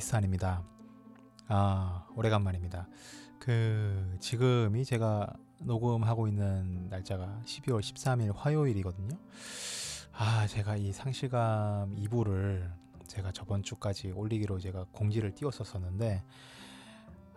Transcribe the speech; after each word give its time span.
어, 0.00 0.02
미스한입니다. 0.02 0.64
아, 1.48 2.06
오래간만입니다. 2.16 2.88
그 3.38 4.16
지금이 4.18 4.86
제가 4.86 5.30
녹음하고 5.60 6.26
있는 6.26 6.88
날짜가 6.88 7.42
12월 7.44 7.80
13일 7.80 8.32
화요일이거든요. 8.34 9.18
아, 10.12 10.46
제가 10.46 10.76
이 10.76 10.92
상실감 10.92 11.94
2부를 11.96 12.72
제가 13.08 13.30
저번 13.32 13.62
주까지 13.62 14.12
올리기로 14.12 14.58
제가 14.58 14.86
공지를 14.90 15.34
띄웠었었는데 15.34 16.24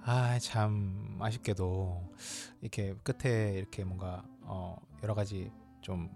아, 0.04 0.40
참 0.40 1.18
아쉽게도 1.20 2.14
이렇게 2.62 2.96
끝에 3.04 3.54
이렇게 3.56 3.84
뭔가 3.84 4.24
어, 4.42 4.78
여러 5.04 5.14
가지 5.14 5.52
좀 5.82 6.10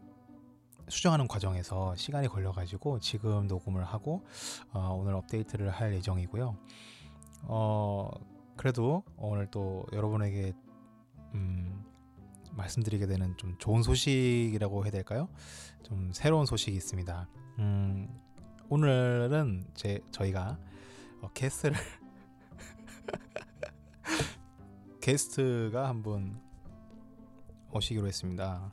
수정하는 0.90 1.28
과정에서 1.28 1.96
시간이 1.96 2.28
걸려가지고 2.28 3.00
지금 3.00 3.48
녹음을 3.48 3.84
하고 3.84 4.24
어, 4.72 4.96
오늘 5.00 5.14
업데이트를 5.16 5.70
할 5.70 5.94
예정이고요. 5.96 6.58
어, 7.44 8.10
그래도 8.56 9.04
오늘 9.18 9.48
또 9.52 9.86
여러분에게 9.94 10.54
음, 11.34 11.84
말씀드리게 12.54 13.06
되는 13.08 13.36
좀 13.38 13.56
좋은 13.60 13.84
소식이라고 13.84 14.84
해야 14.86 14.92
될까요? 14.92 15.28
좀 15.84 16.12
새로운 16.14 16.46
소식이 16.46 16.76
있습니다. 16.76 17.28
음, 17.60 18.08
오늘은 18.70 19.68
제 19.74 20.00
저희가 20.12 20.58
어, 21.22 21.30
게스트를 21.34 21.78
게스트가 25.02 25.88
한 25.88 26.02
분 26.02 26.40
오시기로 27.74 28.08
했습니다. 28.08 28.72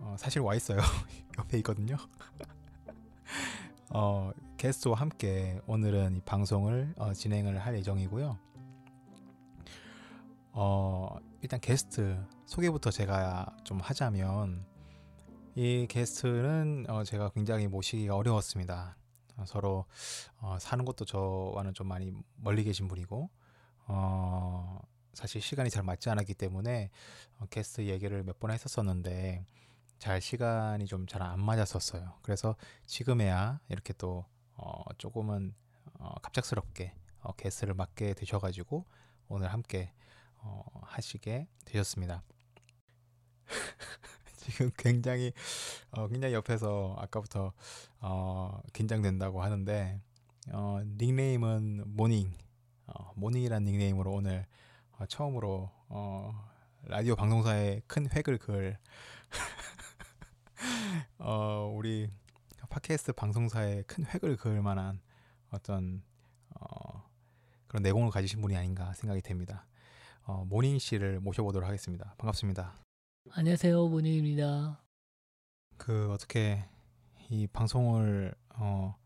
어, 0.00 0.16
사실 0.18 0.40
와 0.42 0.54
있어요. 0.54 0.78
옆에 1.38 1.58
있거든요. 1.58 1.96
어, 3.90 4.30
게스트와 4.56 4.96
함께 4.98 5.60
오늘은 5.66 6.16
이 6.16 6.20
방송을 6.24 6.94
어, 6.96 7.12
진행을 7.12 7.58
할 7.58 7.76
예정이고요. 7.76 8.38
어, 10.52 11.16
일단 11.40 11.60
게스트 11.60 12.18
소개부터 12.46 12.90
제가 12.90 13.56
좀 13.64 13.78
하자면 13.80 14.64
이 15.54 15.86
게스트는 15.88 16.86
어, 16.88 17.04
제가 17.04 17.30
굉장히 17.30 17.66
모시기가 17.68 18.14
어려웠습니다. 18.16 18.96
어, 19.36 19.44
서로 19.46 19.84
어, 20.40 20.58
사는 20.60 20.84
것도 20.84 21.04
저와는 21.04 21.74
좀 21.74 21.86
많이 21.88 22.12
멀리 22.36 22.64
계신 22.64 22.88
분이고 22.88 23.30
어, 23.86 24.80
사실 25.14 25.40
시간이 25.40 25.70
잘 25.70 25.82
맞지 25.82 26.10
않았기 26.10 26.34
때문에 26.34 26.90
어, 27.38 27.46
게스트 27.50 27.82
얘기를 27.86 28.22
몇 28.24 28.38
번 28.38 28.50
했었었는데 28.50 29.44
잘 29.98 30.20
시간이 30.20 30.86
좀 30.86 31.06
잘 31.06 31.22
안 31.22 31.40
맞았었어요. 31.40 32.14
그래서 32.22 32.56
지금에야 32.86 33.60
이렇게 33.68 33.92
또 33.94 34.24
어, 34.54 34.82
조금은 34.98 35.54
어, 35.94 36.14
갑작스럽게 36.22 36.94
어, 37.20 37.32
게스트를 37.32 37.74
맡게 37.74 38.14
되셔가지고 38.14 38.84
오늘 39.28 39.52
함께 39.52 39.92
어, 40.38 40.62
하시게 40.82 41.48
되셨습니다. 41.64 42.22
지금 44.36 44.70
굉장히 44.76 45.32
어, 45.90 46.08
굉장히 46.08 46.34
옆에서 46.34 46.94
아까부터 46.98 47.52
어, 48.00 48.60
긴장된다고 48.72 49.42
하는데 49.42 50.00
어, 50.52 50.80
닉네임은 50.98 51.84
모닝 51.86 52.32
어, 52.86 53.12
모닝이란 53.16 53.64
닉네임으로 53.64 54.12
오늘 54.12 54.46
어, 54.92 55.06
처음으로 55.06 55.70
어, 55.88 56.48
라디오 56.84 57.16
방송사에 57.16 57.82
큰 57.86 58.08
획을 58.10 58.38
그을 58.38 58.78
어, 61.18 61.72
우리 61.74 62.10
팟캐스트 62.68 63.12
방송사에 63.12 63.82
큰 63.82 64.04
획을 64.04 64.36
그을 64.36 64.60
만한 64.62 65.00
어떤 65.50 66.02
어, 66.54 67.08
그런 67.66 67.82
내공을 67.82 68.10
가지신 68.10 68.40
분이 68.40 68.56
아닌가 68.56 68.92
생각이 68.94 69.22
됩니다. 69.22 69.66
어, 70.24 70.44
모닝 70.46 70.78
씨를 70.78 71.20
모셔보도록 71.20 71.66
하겠습니다. 71.66 72.14
반갑습니다. 72.18 72.74
안녕하세요, 73.30 73.88
모닝입니다. 73.88 74.82
그 75.76 76.10
어떻게 76.12 76.64
이 77.30 77.46
방송을 77.46 78.34
어, 78.56 78.96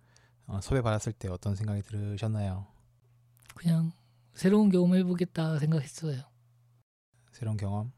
어, 0.47 0.61
섭외 0.61 0.81
받았을 0.81 1.13
때 1.13 1.29
어떤 1.29 1.55
생각이 1.55 1.83
들으셨나요? 1.83 2.67
그냥 3.55 3.93
새로운 4.35 4.71
경험 4.71 4.95
해보겠다 4.95 5.59
생각했어요. 5.59 6.23
새로운 7.31 7.57
경험? 7.57 7.93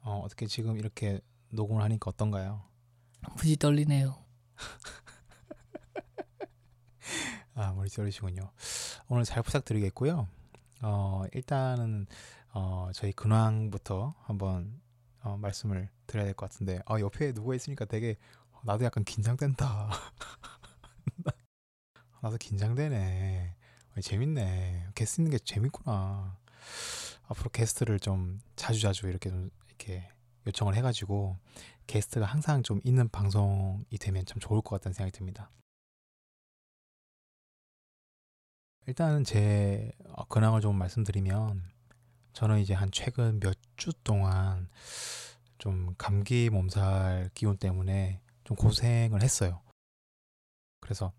어, 0.00 0.20
어떻게 0.24 0.46
지금 0.46 0.76
이렇게 0.76 1.20
녹음을 1.54 1.82
하니까 1.82 2.10
어떤가요? 2.10 2.62
무지 3.36 3.56
떨리네요. 3.56 4.16
아, 7.54 7.72
머리 7.72 7.88
떨리시군요. 7.88 8.50
오늘 9.08 9.24
잘 9.24 9.42
부탁드리겠고요. 9.42 10.28
어, 10.82 11.22
일단은 11.32 12.06
어, 12.52 12.90
저희 12.94 13.12
근황부터 13.12 14.14
한번 14.22 14.80
어, 15.22 15.36
말씀을 15.38 15.88
드려야 16.06 16.26
될 16.26 16.34
것 16.34 16.50
같은데 16.50 16.80
아, 16.86 16.98
옆에 17.00 17.32
누가 17.32 17.54
있으니까 17.54 17.84
되게 17.84 18.16
나도 18.64 18.84
약간 18.84 19.04
긴장된다. 19.04 19.90
나도 22.22 22.36
긴장되네. 22.38 23.56
어, 23.96 24.00
재밌네. 24.00 24.88
게스트 24.94 25.20
있는 25.20 25.30
게 25.30 25.38
재밌구나. 25.38 26.36
앞으로 27.28 27.50
게스트를 27.50 28.00
좀 28.00 28.40
자주 28.56 28.80
자주 28.80 29.08
이렇게 29.08 29.30
좀 29.30 29.50
이렇게 29.68 30.08
요청을 30.46 30.74
해가지고 30.76 31.38
게스트가 31.86 32.26
항상 32.26 32.62
좀 32.62 32.80
있는 32.84 33.08
방송이 33.08 33.98
되면 34.00 34.24
참 34.26 34.38
좋을 34.40 34.60
것 34.62 34.70
같다는 34.76 34.94
생각이 34.94 35.12
듭니다. 35.16 35.50
일단은 38.86 39.24
제 39.24 39.92
어, 40.08 40.24
근황을 40.26 40.60
좀 40.60 40.76
말씀드리면 40.76 41.62
저는 42.34 42.58
이제 42.60 42.74
한 42.74 42.90
최근 42.92 43.40
몇 43.40 43.54
주 43.76 43.92
동안 44.04 44.68
좀 45.58 45.94
감기 45.98 46.48
몸살 46.50 47.30
기운 47.34 47.56
때문에 47.56 48.20
좀 48.44 48.56
고생을 48.56 49.22
했어요. 49.22 49.62
그래서 50.80 51.12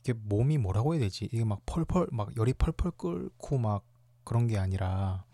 이게 0.00 0.12
몸이 0.12 0.58
뭐라고 0.58 0.94
해야 0.94 1.00
되지? 1.00 1.26
이게 1.26 1.44
막 1.44 1.60
펄펄 1.66 2.08
막 2.12 2.34
열이 2.36 2.54
펄펄 2.54 2.92
끓고 2.92 3.58
막 3.58 3.84
그런 4.24 4.46
게 4.46 4.56
아니라 4.58 5.24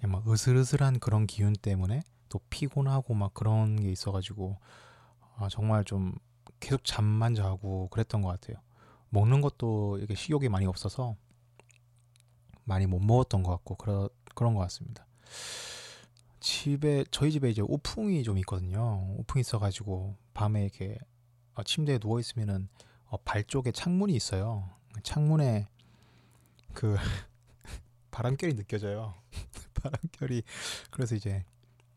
그냥 0.00 0.12
막 0.12 0.30
으슬으슬한 0.30 1.00
그런 1.00 1.26
기운 1.26 1.52
때문에 1.52 2.02
또 2.28 2.40
피곤하고 2.50 3.14
막 3.14 3.34
그런 3.34 3.76
게 3.80 3.90
있어가지고 3.90 4.58
아, 5.36 5.48
정말 5.50 5.84
좀 5.84 6.14
계속 6.60 6.84
잠만 6.84 7.34
자고 7.34 7.88
그랬던 7.88 8.22
것 8.22 8.28
같아요. 8.28 8.62
먹는 9.10 9.40
것도 9.40 9.98
이렇게 9.98 10.14
식욕이 10.14 10.48
많이 10.48 10.66
없어서 10.66 11.16
많이 12.64 12.86
못 12.86 13.00
먹었던 13.00 13.42
것 13.42 13.50
같고 13.52 13.76
그러, 13.76 14.10
그런 14.34 14.54
것 14.54 14.60
같습니다. 14.62 15.06
집에 16.40 17.04
저희 17.10 17.32
집에 17.32 17.50
이제 17.50 17.62
우풍이 17.62 18.22
좀 18.22 18.38
있거든요. 18.38 19.14
우풍이 19.18 19.40
있어가지고 19.40 20.16
밤에 20.34 20.62
이렇게 20.62 20.98
어, 21.54 21.62
침대에 21.62 21.98
누워 21.98 22.20
있으면은 22.20 22.68
어, 23.06 23.16
발 23.24 23.42
쪽에 23.44 23.72
창문이 23.72 24.14
있어요. 24.14 24.68
창문에 25.02 25.66
그 26.74 26.96
바람결이 28.10 28.54
느껴져요. 28.54 29.14
바람결이 30.18 30.42
그래서 30.90 31.14
이제 31.14 31.44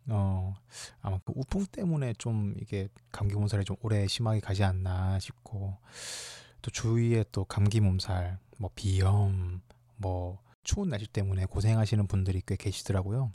어 0.08 0.54
아마 1.02 1.20
그 1.26 1.34
우풍 1.36 1.66
때문에 1.72 2.14
좀 2.14 2.56
이게 2.60 2.90
감기 3.12 3.36
몸살이 3.36 3.66
좀 3.66 3.76
오래 3.82 4.08
심하게 4.08 4.40
가지 4.40 4.64
않나 4.64 5.20
싶고 5.20 5.78
또 6.62 6.72
주위에 6.72 7.26
또 7.32 7.46
감기 7.46 7.80
몸살, 7.80 8.38
뭐 8.58 8.70
비염, 8.76 9.62
뭐 9.98 10.40
추운 10.64 10.90
날씨 10.90 11.08
때문에 11.08 11.46
고생하시는 11.46 12.08
분들이 12.08 12.42
꽤 12.46 12.56
계시더라고요. 12.56 13.32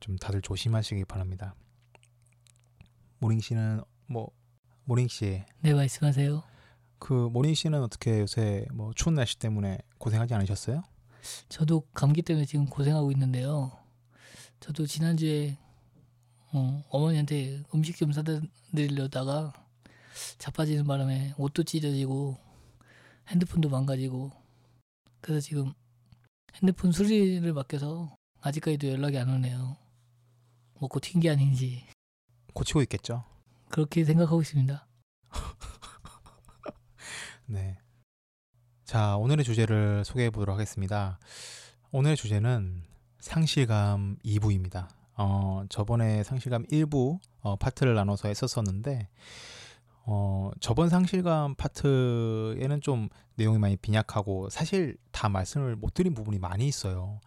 좀 0.00 0.16
다들 0.16 0.42
조심하시기 0.42 1.04
바랍니다. 1.06 1.54
모링 3.18 3.40
씨는 3.40 3.82
뭐 4.06 4.30
모링 4.84 5.08
씨. 5.08 5.42
네, 5.60 5.72
말씀하세요. 5.72 6.42
그 6.98 7.12
모링 7.12 7.54
씨는 7.54 7.82
어떻게 7.82 8.20
요새 8.20 8.66
뭐 8.72 8.92
추운 8.94 9.14
날씨 9.14 9.38
때문에 9.38 9.78
고생하지 9.98 10.34
않으셨어요? 10.34 10.82
저도 11.48 11.82
감기 11.92 12.22
때문에 12.22 12.46
지금 12.46 12.66
고생하고 12.66 13.10
있는데요. 13.12 13.72
저도 14.60 14.86
지난주에 14.86 15.58
어, 16.52 16.82
어머니한테 16.88 17.62
음식 17.74 17.96
좀 17.96 18.12
사다 18.12 18.40
드리려다가 18.74 19.52
자빠지는 20.38 20.86
바람에 20.86 21.34
옷도 21.36 21.62
찢어지고 21.62 22.38
핸드폰도 23.28 23.68
망가지고 23.68 24.32
그래서 25.20 25.40
지금 25.40 25.72
핸드폰 26.54 26.92
수리를 26.92 27.52
맡겨서 27.52 28.16
아직까지도 28.40 28.88
연락이 28.88 29.18
안 29.18 29.28
오네요. 29.28 29.76
먹고 30.80 31.00
튄게 31.00 31.30
아닌지 31.30 31.86
고치고 32.54 32.82
있겠죠? 32.82 33.24
그렇게 33.68 34.04
생각하고 34.04 34.40
있습니다. 34.40 34.86
네. 37.46 37.78
자, 38.86 39.16
오늘의 39.16 39.44
주제를 39.44 40.04
소개해 40.04 40.30
보도록 40.30 40.54
하겠습니다. 40.54 41.18
오늘의 41.90 42.16
주제는 42.16 42.84
상실감 43.18 44.16
2부입니다. 44.24 44.86
어, 45.16 45.64
저번에 45.68 46.22
상실감 46.22 46.64
1부 46.66 47.18
어, 47.40 47.56
파트를 47.56 47.96
나눠서 47.96 48.28
했었었는데, 48.28 49.08
어, 50.04 50.52
저번 50.60 50.88
상실감 50.88 51.56
파트에는 51.56 52.80
좀 52.80 53.08
내용이 53.34 53.58
많이 53.58 53.76
빈약하고 53.76 54.50
사실 54.50 54.96
다 55.10 55.28
말씀을 55.28 55.74
못 55.74 55.92
드린 55.92 56.14
부분이 56.14 56.38
많이 56.38 56.68
있어요. 56.68 57.18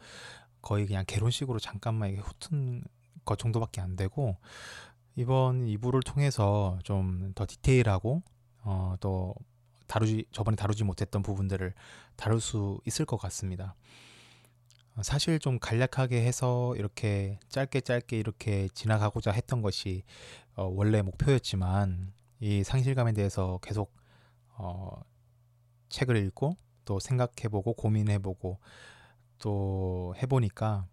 거의 0.62 0.86
그냥 0.88 1.04
개론식으로 1.06 1.60
잠깐만 1.60 2.12
이게 2.12 2.22
훑은 2.22 2.84
것 3.26 3.38
정도밖에 3.38 3.82
안 3.82 3.98
되고 3.98 4.38
이번 5.18 5.66
2부를 5.66 6.06
통해서 6.06 6.80
좀 6.84 7.34
더 7.36 7.46
디테일하고 7.46 8.24
어, 8.64 8.96
또 9.02 9.36
다루지 9.90 10.26
저번에 10.32 10.56
다루지 10.56 10.86
못했던 10.86 11.22
부분들을 11.22 11.74
다룰 12.16 12.40
수 12.40 12.80
있을 12.86 13.06
것 13.06 13.18
같습니다. 13.18 13.76
어, 14.96 15.04
사실 15.04 15.40
좀 15.40 15.60
간략하게 15.60 16.24
해서 16.24 16.76
이렇게 16.78 17.40
짧게 17.50 17.82
짧게 17.82 18.18
이렇게 18.18 18.70
지나가고자 18.74 19.32
했던 19.32 19.62
것이 19.62 20.04
어, 20.56 20.64
원래 20.64 21.02
목표였지만 21.02 22.14
이 22.40 22.64
상실감에 22.64 23.14
대해서 23.14 23.60
계속 23.64 23.94
어, 24.56 25.02
책을 25.90 26.18
읽고 26.18 26.56
또 26.86 27.00
생각해보고 27.00 27.74
고민해보고 27.74 28.60
또 29.40 30.14
해보니까 30.22 30.86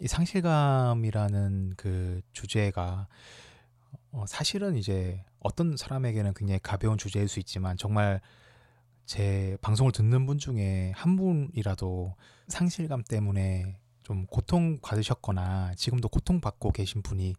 이 0.00 0.06
상실감이라는 0.06 1.74
그 1.76 2.22
주제가 2.32 3.08
어, 4.12 4.24
사실은 4.28 4.76
이제 4.76 5.24
어떤 5.40 5.76
사람에게는 5.76 6.34
굉장히 6.34 6.60
가벼운 6.62 6.98
주제일 6.98 7.26
수 7.26 7.40
있지만 7.40 7.76
정말 7.76 8.20
제 9.06 9.56
방송을 9.60 9.92
듣는 9.92 10.26
분 10.26 10.38
중에 10.38 10.92
한 10.94 11.16
분이라도 11.16 12.14
상실감 12.48 13.02
때문에 13.02 13.78
좀 14.02 14.26
고통 14.26 14.78
받으셨거나 14.80 15.74
지금도 15.74 16.08
고통 16.08 16.40
받고 16.40 16.72
계신 16.72 17.02
분이 17.02 17.34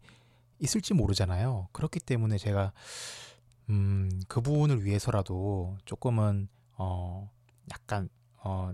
있을지 0.58 0.94
모르잖아요. 0.94 1.68
그렇기 1.72 2.00
때문에 2.00 2.38
제가 2.38 2.72
음, 3.68 4.10
그 4.28 4.40
부분을 4.40 4.84
위해서라도 4.84 5.76
조금은 5.84 6.48
어 6.78 7.30
약간 7.72 8.08
어, 8.36 8.72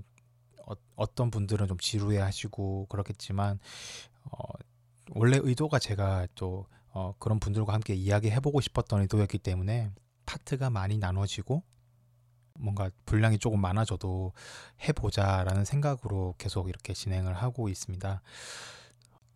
어 0.66 0.72
어떤 0.96 1.30
분들은 1.30 1.68
좀 1.68 1.78
지루해 1.78 2.18
하시고 2.18 2.86
그렇겠지만 2.86 3.58
어 4.24 4.38
원래 5.14 5.38
의도가 5.40 5.78
제가 5.78 6.26
또 6.34 6.66
어, 6.94 7.14
그런 7.18 7.40
분들과 7.40 7.72
함께 7.72 7.94
이야기해 7.94 8.40
보고 8.40 8.60
싶었던 8.60 9.00
의도였기 9.00 9.38
때문에 9.38 9.90
파트가 10.26 10.70
많이 10.70 10.98
나눠지고 10.98 11.62
뭔가 12.58 12.90
분량이 13.06 13.38
조금 13.38 13.60
많아져도 13.60 14.32
해보자라는 14.88 15.64
생각으로 15.64 16.34
계속 16.38 16.68
이렇게 16.68 16.92
진행을 16.92 17.34
하고 17.34 17.68
있습니다. 17.68 18.22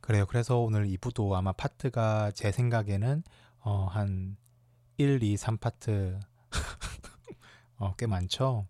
그래요. 0.00 0.26
그래서 0.26 0.58
오늘 0.58 0.86
2부도 0.86 1.32
아마 1.34 1.52
파트가 1.52 2.30
제 2.32 2.52
생각에는 2.52 3.22
어, 3.60 3.86
한 3.86 4.36
1, 4.98 5.22
2, 5.22 5.34
3파트 5.36 6.20
어, 7.78 7.94
꽤 7.96 8.06
많죠. 8.06 8.66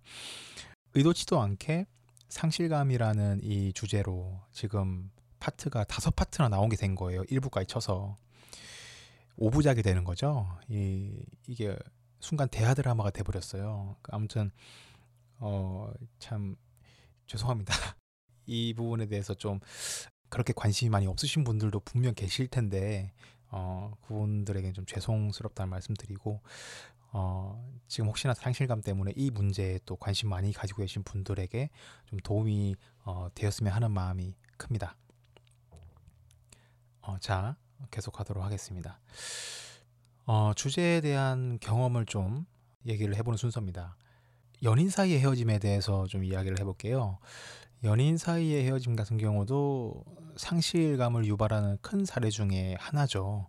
의도치도 0.94 1.40
않게 1.40 1.86
상실감이라는 2.28 3.40
이 3.42 3.72
주제로 3.72 4.40
지금 4.52 5.10
파트가 5.38 5.84
다섯 5.84 6.16
파트나 6.16 6.48
나온 6.48 6.68
게된 6.68 6.94
거예요. 6.94 7.22
1부까지 7.24 7.68
쳐서. 7.68 8.16
5부작이 9.38 9.84
되는 9.84 10.02
거죠. 10.02 10.46
이, 10.68 11.22
이게 11.46 11.76
순간 12.20 12.48
대하 12.48 12.74
드라마가 12.74 13.10
돼버렸어요. 13.10 13.96
그 14.02 14.10
아무튼 14.14 14.50
어 15.38 15.92
참 16.18 16.56
죄송합니다. 17.26 17.72
이 18.46 18.74
부분에 18.74 19.06
대해서 19.06 19.34
좀 19.34 19.60
그렇게 20.28 20.52
관심이 20.54 20.88
많이 20.90 21.06
없으신 21.06 21.44
분들도 21.44 21.80
분명 21.80 22.14
계실 22.14 22.48
텐데 22.48 23.12
어 23.50 23.92
그분들에게 24.02 24.72
좀 24.72 24.86
죄송스럽다는 24.86 25.70
말씀드리고 25.70 26.40
어 27.12 27.64
지금 27.88 28.08
혹시나 28.08 28.34
상실감 28.34 28.80
때문에 28.82 29.12
이 29.16 29.30
문제에 29.30 29.78
또 29.86 29.96
관심 29.96 30.28
많이 30.28 30.52
가지고 30.52 30.82
계신 30.82 31.02
분들에게 31.04 31.70
좀 32.06 32.18
도움이 32.20 32.76
어, 33.04 33.28
되었으면 33.34 33.72
하는 33.72 33.90
마음이 33.92 34.34
큽니다. 34.56 34.96
어, 37.02 37.18
자 37.20 37.56
계속하도록 37.90 38.42
하겠습니다. 38.44 39.00
어, 40.26 40.52
주제에 40.54 41.00
대한 41.00 41.58
경험을 41.60 42.04
좀 42.04 42.46
얘기를 42.84 43.14
해보는 43.16 43.36
순서입니다. 43.36 43.96
연인 44.64 44.90
사이의 44.90 45.20
헤어짐에 45.20 45.58
대해서 45.60 46.06
좀 46.06 46.24
이야기를 46.24 46.58
해볼게요. 46.58 47.18
연인 47.84 48.16
사이의 48.16 48.64
헤어짐 48.64 48.96
같은 48.96 49.18
경우도 49.18 50.04
상실감을 50.36 51.26
유발하는 51.26 51.78
큰 51.80 52.04
사례 52.04 52.30
중에 52.30 52.76
하나죠. 52.78 53.46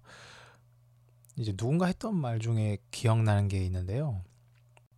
이제 1.37 1.51
누군가 1.53 1.87
했던 1.87 2.15
말 2.15 2.39
중에 2.39 2.77
기억나는 2.91 3.47
게 3.47 3.63
있는데요. 3.65 4.21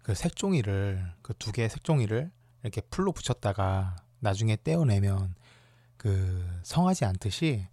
그 0.03 0.15
색종이를 0.15 1.13
그 1.21 1.33
두 1.35 1.51
개의 1.51 1.69
색종이를 1.69 2.31
이렇게 2.63 2.81
풀로 2.81 3.11
붙였다가 3.13 3.95
나중에 4.19 4.57
떼어내면 4.63 5.35
그 5.97 6.45
성하지 6.63 7.05
않듯이 7.05 7.67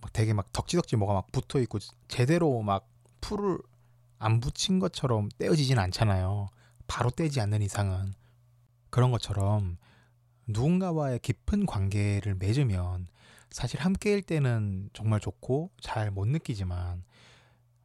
막 0.00 0.12
되게 0.12 0.32
막 0.32 0.52
덕지덕지 0.52 0.96
뭐가 0.96 1.14
막 1.14 1.32
붙어 1.32 1.58
있고 1.60 1.78
제대로 2.06 2.62
막 2.62 2.88
풀을 3.20 3.58
안 4.18 4.40
붙인 4.40 4.78
것처럼 4.78 5.28
떼어지진 5.38 5.78
않잖아요. 5.78 6.48
바로 6.86 7.10
떼지 7.10 7.40
않는 7.40 7.62
이상은 7.62 8.14
그런 8.90 9.10
것처럼 9.10 9.76
누군가와의 10.46 11.18
깊은 11.20 11.66
관계를 11.66 12.34
맺으면 12.36 13.08
사실 13.50 13.80
함께일 13.80 14.22
때는 14.22 14.90
정말 14.92 15.20
좋고 15.20 15.70
잘 15.80 16.10
못 16.10 16.26
느끼지만 16.28 17.04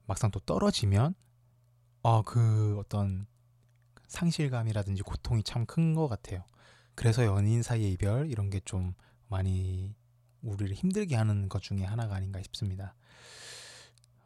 막상 0.06 0.32
또 0.32 0.40
떨어지면 0.40 1.16
어 2.04 2.22
그 2.24 2.78
어떤 2.80 3.28
상실감이라든지 4.08 5.02
고통이 5.04 5.44
참 5.44 5.66
큰 5.66 5.94
것 5.96 6.08
같아요. 6.08 6.44
그래서 6.96 7.26
연인 7.26 7.64
사이의 7.64 7.94
이별 7.94 8.30
이런 8.30 8.50
게 8.50 8.60
좀 8.66 8.94
많이 9.28 9.96
우리를 10.42 10.74
힘들게 10.76 11.16
하는 11.16 11.50
것 11.50 11.62
중에 11.62 11.84
하나가 11.84 12.16
아닌가 12.16 12.42
싶습니다. 12.44 12.96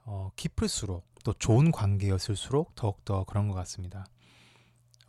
어, 0.08 0.32
깊을수록 0.38 1.06
또 1.26 1.34
좋은 1.34 1.70
관계였을수록 1.70 2.76
더욱더 2.76 3.26
그런 3.26 3.50
것 3.50 3.54
같습니다. 3.56 4.06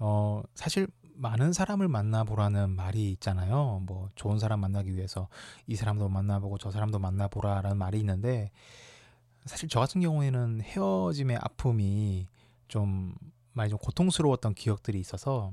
어, 0.00 0.42
사실 0.54 0.88
많은 1.14 1.52
사람을 1.52 1.86
만나보라는 1.86 2.70
말이 2.70 3.12
있잖아요. 3.12 3.80
뭐 3.86 4.10
좋은 4.16 4.40
사람 4.40 4.60
만나기 4.60 4.92
위해서 4.94 5.28
이 5.68 5.76
사람도 5.76 6.08
만나보고 6.08 6.58
저 6.58 6.72
사람도 6.72 6.98
만나보라라는 6.98 7.76
말이 7.76 7.98
있는데 8.00 8.50
사실 9.46 9.68
저 9.68 9.78
같은 9.78 10.00
경우에는 10.00 10.62
헤어짐의 10.62 11.36
아픔이 11.36 12.26
좀 12.66 13.14
많이 13.52 13.70
좀 13.70 13.78
고통스러웠던 13.78 14.54
기억들이 14.54 14.98
있어서 14.98 15.52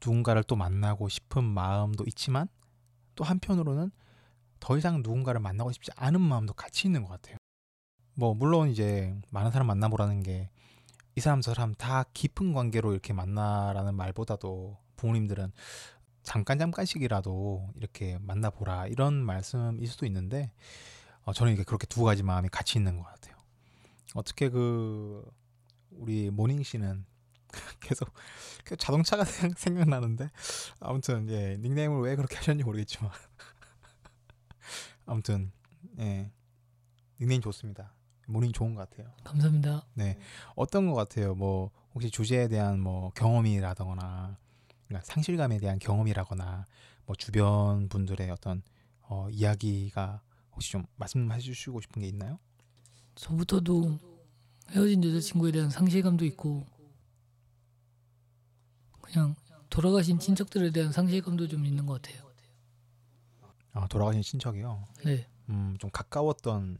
누군가를 0.00 0.44
또 0.44 0.54
만나고 0.54 1.08
싶은 1.08 1.42
마음도 1.42 2.04
있지만 2.06 2.48
또 3.16 3.24
한편으로는 3.24 3.90
더 4.60 4.78
이상 4.78 5.02
누군가를 5.02 5.40
만나고 5.40 5.72
싶지 5.72 5.90
않은 5.96 6.20
마음도 6.20 6.52
같이 6.54 6.86
있는 6.86 7.02
것 7.02 7.08
같아요. 7.08 7.39
뭐 8.20 8.34
물론 8.34 8.70
이제 8.70 9.16
많은 9.30 9.50
사람 9.50 9.66
만나보라는 9.66 10.22
게 10.22 10.48
이 11.16 11.20
사람 11.20 11.40
저 11.40 11.52
사람 11.54 11.74
다 11.74 12.04
깊은 12.14 12.54
관계로 12.54 12.92
이렇게 12.92 13.12
만나라는 13.12 13.94
말보다도 13.94 14.78
부모님들은 14.96 15.52
잠깐 16.22 16.58
잠깐씩이라도 16.58 17.72
이렇게 17.76 18.18
만나보라 18.20 18.86
이런 18.86 19.14
말씀일 19.14 19.86
수도 19.88 20.06
있는데 20.06 20.52
어, 21.24 21.32
저는 21.32 21.52
이게 21.52 21.64
그렇게 21.64 21.86
두 21.86 22.04
가지 22.04 22.22
마음이 22.22 22.48
같이 22.48 22.78
있는 22.78 22.96
것 22.96 23.04
같아요. 23.04 23.36
어떻게 24.14 24.48
그 24.48 25.28
우리 25.90 26.30
모닝 26.30 26.62
씨는 26.62 27.04
계속 27.80 28.10
자동차가 28.78 29.24
생각나는데 29.56 30.30
아무튼 30.78 31.28
예 31.28 31.56
닉네임을 31.58 32.00
왜 32.00 32.16
그렇게 32.16 32.36
하셨는지 32.36 32.64
모르겠지만 32.64 33.10
아무튼 35.06 35.50
예 35.98 36.30
닉네임 37.18 37.42
좋습니다. 37.42 37.92
모닝 38.30 38.52
좋은 38.52 38.74
것 38.74 38.88
같아요. 38.88 39.12
감사합니다. 39.24 39.84
네, 39.94 40.18
어떤 40.54 40.86
것 40.88 40.94
같아요? 40.94 41.34
뭐 41.34 41.70
혹시 41.94 42.10
주제에 42.10 42.48
대한 42.48 42.80
뭐 42.80 43.10
경험이라거나 43.10 44.36
그러니까 44.86 45.04
상실감에 45.04 45.58
대한 45.58 45.78
경험이라거나 45.78 46.64
뭐 47.06 47.16
주변 47.16 47.88
분들의 47.88 48.30
어떤 48.30 48.62
어, 49.02 49.28
이야기가 49.30 50.20
혹시 50.52 50.72
좀 50.72 50.86
말씀해 50.96 51.38
주시고 51.38 51.80
싶은 51.80 52.02
게 52.02 52.08
있나요? 52.08 52.38
저부터도 53.16 53.98
헤어진 54.70 55.02
여자친구에 55.02 55.52
대한 55.52 55.68
상실감도 55.70 56.24
있고 56.26 56.64
그냥 59.00 59.34
돌아가신 59.68 60.18
친척들에 60.18 60.70
대한 60.70 60.92
상실감도 60.92 61.48
좀 61.48 61.64
있는 61.64 61.86
것 61.86 62.00
같아요. 62.00 62.30
아, 63.72 63.86
돌아가신 63.86 64.22
친척이요. 64.22 64.84
네, 65.04 65.26
음, 65.48 65.76
좀 65.78 65.90
가까웠던 65.90 66.76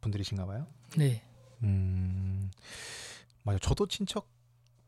분들이신가 0.00 0.46
봐요. 0.46 0.66
네, 0.96 1.22
음, 1.62 2.50
맞아. 3.42 3.58
저도 3.58 3.86
친척 3.86 4.28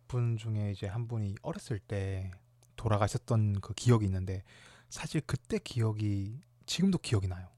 분 0.09 0.37
중에 0.37 0.73
이제 0.73 0.87
한 0.87 1.07
분이 1.07 1.37
어렸을 1.43 1.79
때 1.79 2.31
돌아가셨던 2.77 3.61
그 3.61 3.75
기억이 3.75 4.07
있는데 4.07 4.43
사실 4.89 5.21
그때 5.21 5.59
기억이 5.59 6.41
지금도 6.67 6.99
기억이 6.99 7.29
나요. 7.29 7.49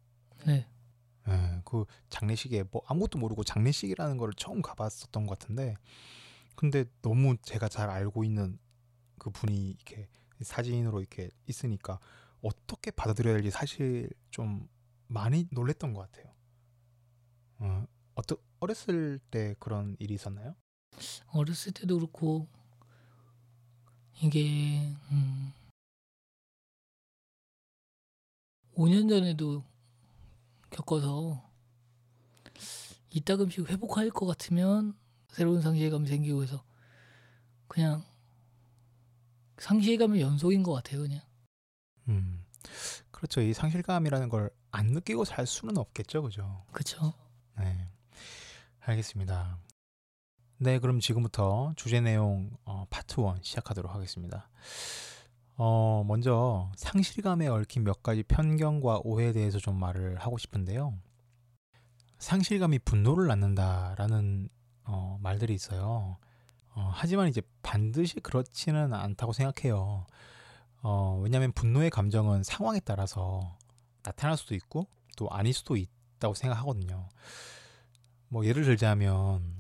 네. 0.47 0.67
예, 1.29 1.63
그 1.65 1.85
장례식에 2.11 2.65
뭐 2.71 2.83
아무것도 2.87 3.19
모르고 3.19 3.45
장례식이라는 3.45 4.17
걸 4.17 4.33
처음 4.37 4.61
가봤었던 4.61 5.27
것 5.27 5.39
같은데 5.39 5.75
근데 6.57 6.85
너무 7.01 7.37
제가 7.43 7.69
잘 7.69 7.89
알고 7.89 8.25
있는 8.25 8.59
그 9.19 9.31
분이 9.31 9.71
이렇게 9.71 10.09
사진으로 10.41 11.01
이렇게 11.01 11.31
있으니까 11.47 12.01
어떻게 12.43 12.91
받아들여야 12.91 13.35
될지 13.35 13.51
사실 13.51 14.11
좀 14.31 14.69
많이 15.07 15.47
놀랬던 15.53 15.95
것 15.95 16.11
같아요. 16.11 16.32
어, 17.63 17.87
어떠, 18.17 18.37
어렸을 18.61 19.19
때 19.31 19.55
그런 19.59 19.97
일이 19.99 20.15
있었나요? 20.15 20.55
어렸을 21.29 21.73
때도 21.73 21.97
그렇고 21.97 22.49
이게 24.21 24.95
음 25.11 25.53
5년 28.75 29.09
전에도 29.09 29.65
겪어서 30.71 31.49
이따금씩 33.11 33.69
회복할 33.71 34.11
것 34.11 34.27
같으면 34.27 34.97
새로운 35.29 35.61
상실감이 35.63 36.09
생기고 36.09 36.43
해서 36.43 36.65
그냥 37.69 38.05
상실감의 39.59 40.21
연속인 40.21 40.63
것 40.63 40.73
같아요 40.73 41.03
그냥 41.03 41.21
음, 42.09 42.45
그렇죠. 43.11 43.41
이 43.41 43.53
상실감이라는 43.53 44.29
걸 44.29 44.51
안 44.73 44.87
느끼고 44.87 45.25
살 45.27 45.47
수는 45.47 45.77
없겠죠, 45.77 46.23
그죠? 46.23 46.65
그쵸 46.73 47.13
네, 47.59 47.89
알겠습니다. 48.81 49.59
네, 50.59 50.79
그럼 50.79 51.01
지금부터 51.01 51.73
주제 51.77 52.01
내용 52.01 52.51
어, 52.65 52.87
파트 52.89 53.21
1 53.21 53.43
시작하도록 53.43 53.95
하겠습니다. 53.95 54.49
어, 55.57 56.05
먼저 56.07 56.71
상실감에 56.77 57.49
얽힌 57.49 57.85
몇 57.85 58.03
가지 58.03 58.23
편견과 58.23 59.01
오해에 59.05 59.33
대해서 59.33 59.59
좀 59.59 59.79
말을 59.79 60.19
하고 60.19 60.39
싶은데요. 60.39 60.99
상실감이 62.19 62.79
분노를 62.81 63.27
낳는다라는 63.27 64.49
어, 64.85 65.19
말들이 65.21 65.55
있어요. 65.55 66.19
어, 66.75 66.91
하지만 66.93 67.29
이제 67.29 67.43
반드시 67.63 68.21
그렇지는 68.21 68.95
않다고 68.95 69.33
생각해요. 69.33 70.07
어, 70.83 71.21
왜냐하면 71.23 71.53
분노의 71.53 71.91
감정은 71.91 72.43
상황에 72.43 72.81
따라서 72.81 73.57
나타날 74.03 74.37
수도 74.37 74.55
있고 74.55 74.87
또 75.17 75.29
아닐 75.31 75.53
수도 75.53 75.77
있 75.77 75.89
다고 76.23 76.35
생각하거든요. 76.35 77.09
뭐 78.29 78.47
예를 78.47 78.65
들자면 78.65 79.59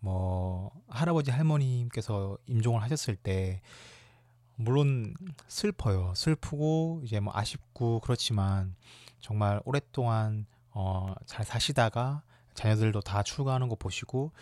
뭐 0.00 0.70
할아버지 0.88 1.30
할머님께서 1.30 2.38
임종을 2.46 2.82
하셨을 2.82 3.16
때 3.16 3.60
물론 4.56 5.14
슬퍼요. 5.46 6.12
슬프고 6.16 7.00
이제 7.04 7.20
뭐 7.20 7.32
아쉽고 7.36 8.00
그렇지만 8.00 8.74
정말 9.20 9.60
오랫동안 9.64 10.46
어, 10.70 11.14
잘 11.26 11.44
사시다가 11.44 12.22
자녀들도 12.54 13.00
다 13.02 13.22
출가하는 13.22 13.68
거 13.68 13.76
보시고 13.76 14.32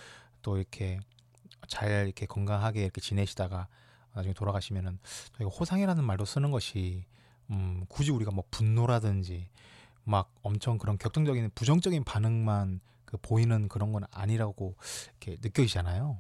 또 0.41 0.57
이렇게 0.57 1.01
잘 1.69 2.07
이렇게 2.07 2.25
건강하게 2.25 2.83
이렇게 2.83 3.01
지내시다가 3.01 3.69
나중에 4.15 4.33
돌아가시면은 4.33 4.99
저희가 5.37 5.55
호상이라는 5.55 6.03
말도 6.03 6.25
쓰는 6.25 6.51
것이 6.51 7.05
음, 7.51 7.85
굳이 7.89 8.11
우리가 8.11 8.31
뭐 8.31 8.45
분노라든지 8.51 9.49
막 10.07 10.33
엄청 10.43 10.79
그런 10.79 10.99
격정적인 10.99 11.51
부정적인 11.55 12.05
반응만 12.05 12.81
그 13.05 13.17
보이는 13.19 13.69
그런 13.69 13.93
건 13.93 14.05
아니라고 14.11 14.77
이렇게 15.21 15.37
느껴지잖아요. 15.43 16.19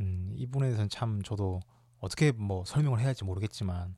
음, 0.00 0.32
이 0.34 0.46
부분에 0.46 0.68
대해서는 0.68 0.88
참 0.88 1.22
저도 1.22 1.60
어떻게 2.00 2.32
뭐 2.32 2.64
설명을 2.64 2.98
해야 2.98 3.08
할지 3.08 3.24
모르겠지만 3.24 3.94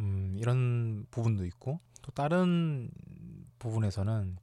음, 0.00 0.36
이런 0.38 1.06
부분도 1.10 1.44
있고 1.46 1.80
또 2.02 2.12
다른 2.12 2.90
부분에서는 3.58 4.36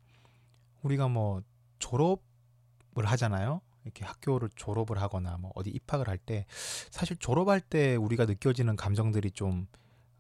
우리가 0.82 1.08
뭐 1.08 1.42
졸업을 1.80 3.06
하잖아요. 3.06 3.62
이렇게 3.86 4.06
학교를 4.06 4.50
졸업을 4.56 5.02
하거나 5.02 5.38
뭐 5.38 5.52
어디 5.56 5.70
입학을 5.70 6.08
할 6.10 6.18
때 6.18 6.46
사실 6.92 7.16
졸업할 7.18 7.62
때 7.62 7.96
우리가 7.96 8.26
느껴지는 8.26 8.76
감정들이 8.76 9.32
좀 9.32 9.68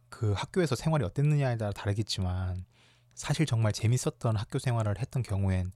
그 0.09 0.33
학교에서 0.33 0.75
생활이 0.75 1.05
어땠느냐에 1.05 1.57
따라 1.57 1.71
다르겠지만 1.71 2.65
사실 3.19 3.45
정말 3.45 3.73
재밌었던 3.73 4.37
학교 4.37 4.59
생활을 4.59 4.97
했던 4.97 5.23
경우엔 5.23 5.73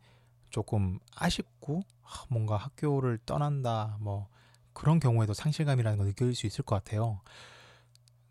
조금 0.50 1.00
아쉽고 1.14 1.84
아, 2.02 2.24
뭔가 2.30 2.56
학교를 2.56 3.20
떠난다 3.26 3.98
뭐 4.00 4.30
그런 4.72 5.02
경우에도 5.02 5.34
상실감이라는 5.34 5.98
걸 5.98 6.08
느낄 6.08 6.34
수 6.36 6.48
있을 6.48 6.64
것 6.64 6.76
같아요. 6.76 7.20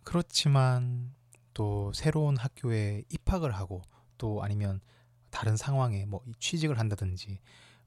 그렇지만 0.03 1.15
또 1.53 1.93
새로운 1.93 2.39
학교에 2.39 3.05
입학을 3.11 3.55
하고 3.55 3.83
또 4.17 4.43
아니면 4.43 4.81
다른 5.29 5.59
상황에 5.59 6.07
뭐 6.07 6.25
취직을 6.41 6.79
한다든지 6.79 7.39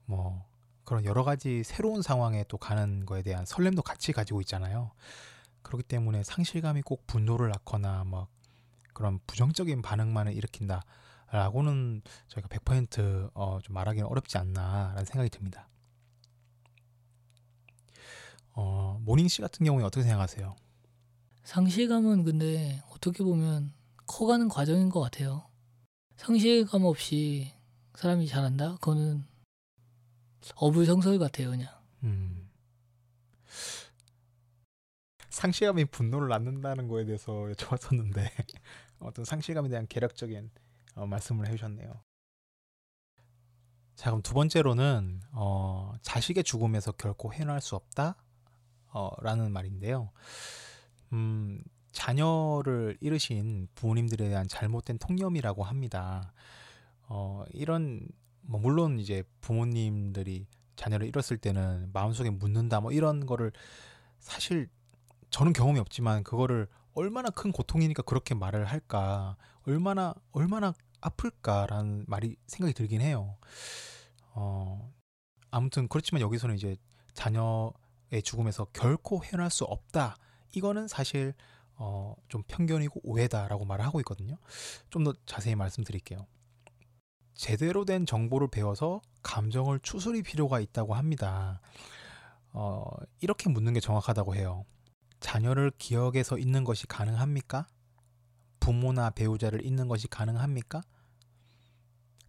뭐 0.05 0.45
그런 0.83 1.05
여러 1.05 1.23
가지 1.23 1.63
새로운 1.63 2.03
상황에 2.03 2.45
또 2.47 2.59
가는 2.59 3.03
거에 3.03 3.23
대한 3.23 3.47
설렘도 3.47 3.81
같이 3.81 4.11
가지고 4.11 4.41
있잖아요. 4.41 4.91
그렇기 5.63 5.85
때문에 5.85 6.21
상실감이 6.21 6.83
꼭 6.83 7.07
분노를 7.07 7.49
낳거나 7.49 8.03
막 8.03 8.27
그런 8.93 9.19
부정적인 9.25 9.81
반응만을 9.81 10.31
일으킨다 10.33 10.83
라고는 11.31 12.01
저희가 12.27 12.47
100% 12.49 13.31
어, 13.33 13.59
좀 13.61 13.73
말하기는 13.73 14.07
어렵지 14.07 14.37
않나라는 14.37 15.05
생각이 15.05 15.29
듭니다. 15.29 15.67
어, 18.55 18.99
모닝 19.03 19.27
씨 19.27 19.41
같은 19.41 19.65
경우에 19.65 19.83
어떻게 19.83 20.03
생각하세요? 20.03 20.55
상실감은 21.43 22.23
근데 22.23 22.81
어떻게 22.89 23.23
보면 23.23 23.73
커가는 24.07 24.49
과정인 24.49 24.89
것 24.89 25.01
같아요 25.01 25.47
상실감 26.15 26.85
없이 26.85 27.53
사람이 27.95 28.27
잘한다? 28.27 28.75
그거는 28.75 29.25
어불성설 30.55 31.19
같아요 31.19 31.49
그냥 31.49 31.69
음. 32.03 32.49
상실감이 35.29 35.85
분노를 35.85 36.29
낳는다는 36.29 36.87
거에 36.87 37.03
대해서 37.03 37.33
여쭤봤었는데 37.33 38.25
어떤 38.99 39.25
상실감에 39.25 39.67
대한 39.67 39.85
개략적인 39.87 40.49
어, 40.95 41.05
말씀을 41.05 41.47
해주셨네요. 41.47 42.03
자 43.95 44.09
그럼 44.09 44.21
두 44.21 44.33
번째로는 44.33 45.21
어, 45.31 45.93
자식의 46.01 46.43
죽음에서 46.43 46.91
결코 46.93 47.31
해낼 47.33 47.61
수 47.61 47.75
없다 47.75 48.15
어, 48.91 49.09
말인데요. 49.21 50.11
음, 51.13 51.61
자녀를 51.91 52.97
잃으신 52.99 53.67
부모님들에 53.75 54.27
대한 54.27 54.47
잘못된 54.47 54.97
통념이라고 54.97 55.63
합니다. 55.63 56.33
어, 57.07 57.43
이런 57.51 58.07
뭐 58.41 58.59
물론 58.59 58.99
이제 58.99 59.23
부모님들이 59.41 60.45
자녀를 60.75 61.07
잃었을 61.07 61.37
때는 61.37 61.89
마음속에 61.93 62.29
묻는다 62.29 62.81
뭐 62.81 62.91
이런 62.91 63.25
거를 63.25 63.51
사실 64.19 64.67
저는 65.29 65.53
경험이 65.53 65.79
없지만 65.79 66.23
그거를 66.23 66.67
얼마나 66.95 67.29
큰 67.29 67.51
고통이니까 67.51 68.03
그렇게 68.03 68.33
말을 68.35 68.65
할까 68.65 69.37
얼마나 69.67 70.13
얼마나 70.31 70.73
아플까라는 71.01 72.05
말이 72.07 72.35
생각이 72.47 72.73
들긴 72.73 73.01
해요. 73.01 73.37
어 74.33 74.91
아무튼 75.51 75.87
그렇지만 75.87 76.21
여기서는 76.21 76.55
이제 76.55 76.75
자녀의 77.13 78.23
죽음에서 78.23 78.65
결코 78.73 79.23
헤어날 79.23 79.49
수 79.51 79.63
없다. 79.65 80.17
이거는 80.53 80.87
사실 80.87 81.33
어, 81.77 82.15
좀 82.29 82.43
편견이고 82.47 83.01
오해다라고 83.03 83.65
말을 83.65 83.85
하고 83.85 83.99
있거든요. 84.01 84.37
좀 84.89 85.03
더 85.03 85.13
자세히 85.25 85.55
말씀드릴게요. 85.55 86.25
제대로 87.33 87.83
된 87.85 88.05
정보를 88.05 88.47
배워서 88.49 89.01
감정을 89.23 89.79
추스릴 89.81 90.23
필요가 90.23 90.59
있다고 90.61 90.93
합니다. 90.93 91.59
어, 92.53 92.85
이렇게 93.21 93.49
묻는 93.49 93.73
게 93.73 93.79
정확하다고 93.81 94.35
해요. 94.35 94.65
자녀를 95.19 95.71
기억해서 95.77 96.37
잊는 96.37 96.63
것이 96.63 96.87
가능합니까? 96.87 97.67
부모나 98.59 99.09
배우자를 99.09 99.65
잊는 99.65 99.87
것이 99.87 100.07
가능합니까? 100.07 100.81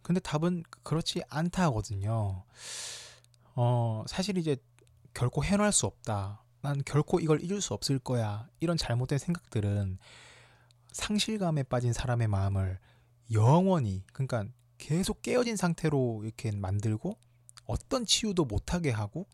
근데 0.02 0.20
답은 0.20 0.62
그렇지 0.82 1.22
않다 1.28 1.64
하거든요. 1.64 2.44
어, 3.54 4.04
사실 4.06 4.38
이제 4.38 4.56
결코 5.14 5.42
해놓을 5.42 5.72
수 5.72 5.86
없다. 5.86 6.44
난 6.60 6.82
결코 6.84 7.20
이걸 7.20 7.42
잊을 7.42 7.60
수 7.60 7.74
없을 7.74 7.98
거야. 7.98 8.48
이런 8.60 8.76
잘못된 8.76 9.18
생각들은 9.18 9.98
상실감에 10.92 11.64
빠진 11.64 11.92
사람의 11.92 12.28
마음을 12.28 12.78
영원히, 13.32 14.04
그러니까 14.12 14.46
계속 14.78 15.22
깨어진 15.22 15.56
상태로 15.56 16.22
이렇게 16.24 16.50
만들고 16.52 17.18
어떤 17.64 18.04
치유도 18.06 18.44
못하게 18.44 18.90
하고 18.90 19.26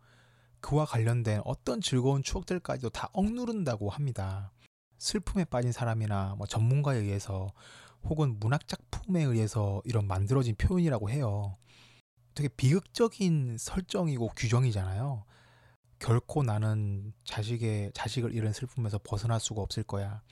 그와 0.63 0.87
관련된 0.87 1.43
어떤 1.45 1.81
즐거운 1.83 2.23
추억들까지도 2.23 2.89
다 2.91 3.11
억누른다고 3.13 3.91
합니다. 3.91 4.53
슬픔에 4.99 5.45
빠진 5.45 5.73
사람이나 5.73 6.37
뭐 6.39 6.47
전문가에 6.47 6.99
의해서 6.99 7.53
혹은 8.05 8.39
문학 8.41 8.67
작품에 8.67 9.23
의해서 9.23 9.83
이런 9.85 10.07
만들어진 10.07 10.55
표현이라고 10.55 11.11
해요. 11.11 11.59
되게 12.35 12.49
비극적인 12.49 13.59
설정이고 13.59 14.29
규정이잖아요. 14.37 15.25
결코 15.99 16.43
나는 16.43 17.13
자식의 17.25 17.93
자식을 17.95 18.35
잃은 18.35 18.53
슬픔에서 18.53 18.99
벗어날 19.05 19.39
수가 19.41 19.61
없을 19.61 19.83
거야. 19.83 20.23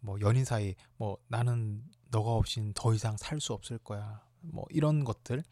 뭐 0.00 0.18
연인 0.20 0.44
사이 0.44 0.74
뭐 0.96 1.18
나는 1.28 1.84
너가 2.10 2.30
없인 2.32 2.72
더 2.74 2.94
이상 2.94 3.16
살 3.16 3.40
수 3.40 3.52
없을 3.52 3.78
거야. 3.78 4.22
뭐 4.40 4.64
이런 4.70 5.04
것들 5.04 5.42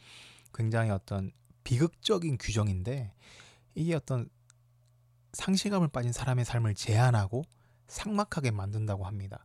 굉장히 0.55 0.91
어떤 0.91 1.31
비극적인 1.65 2.39
규정인데 2.39 3.13
이게 3.75 3.95
어떤 3.95 4.29
상실감을 5.33 5.89
빠진 5.89 6.13
사람의 6.13 6.45
삶을 6.45 6.75
제한하고 6.75 7.45
삭막하게 7.87 8.51
만든다고 8.51 9.07
합니다. 9.07 9.45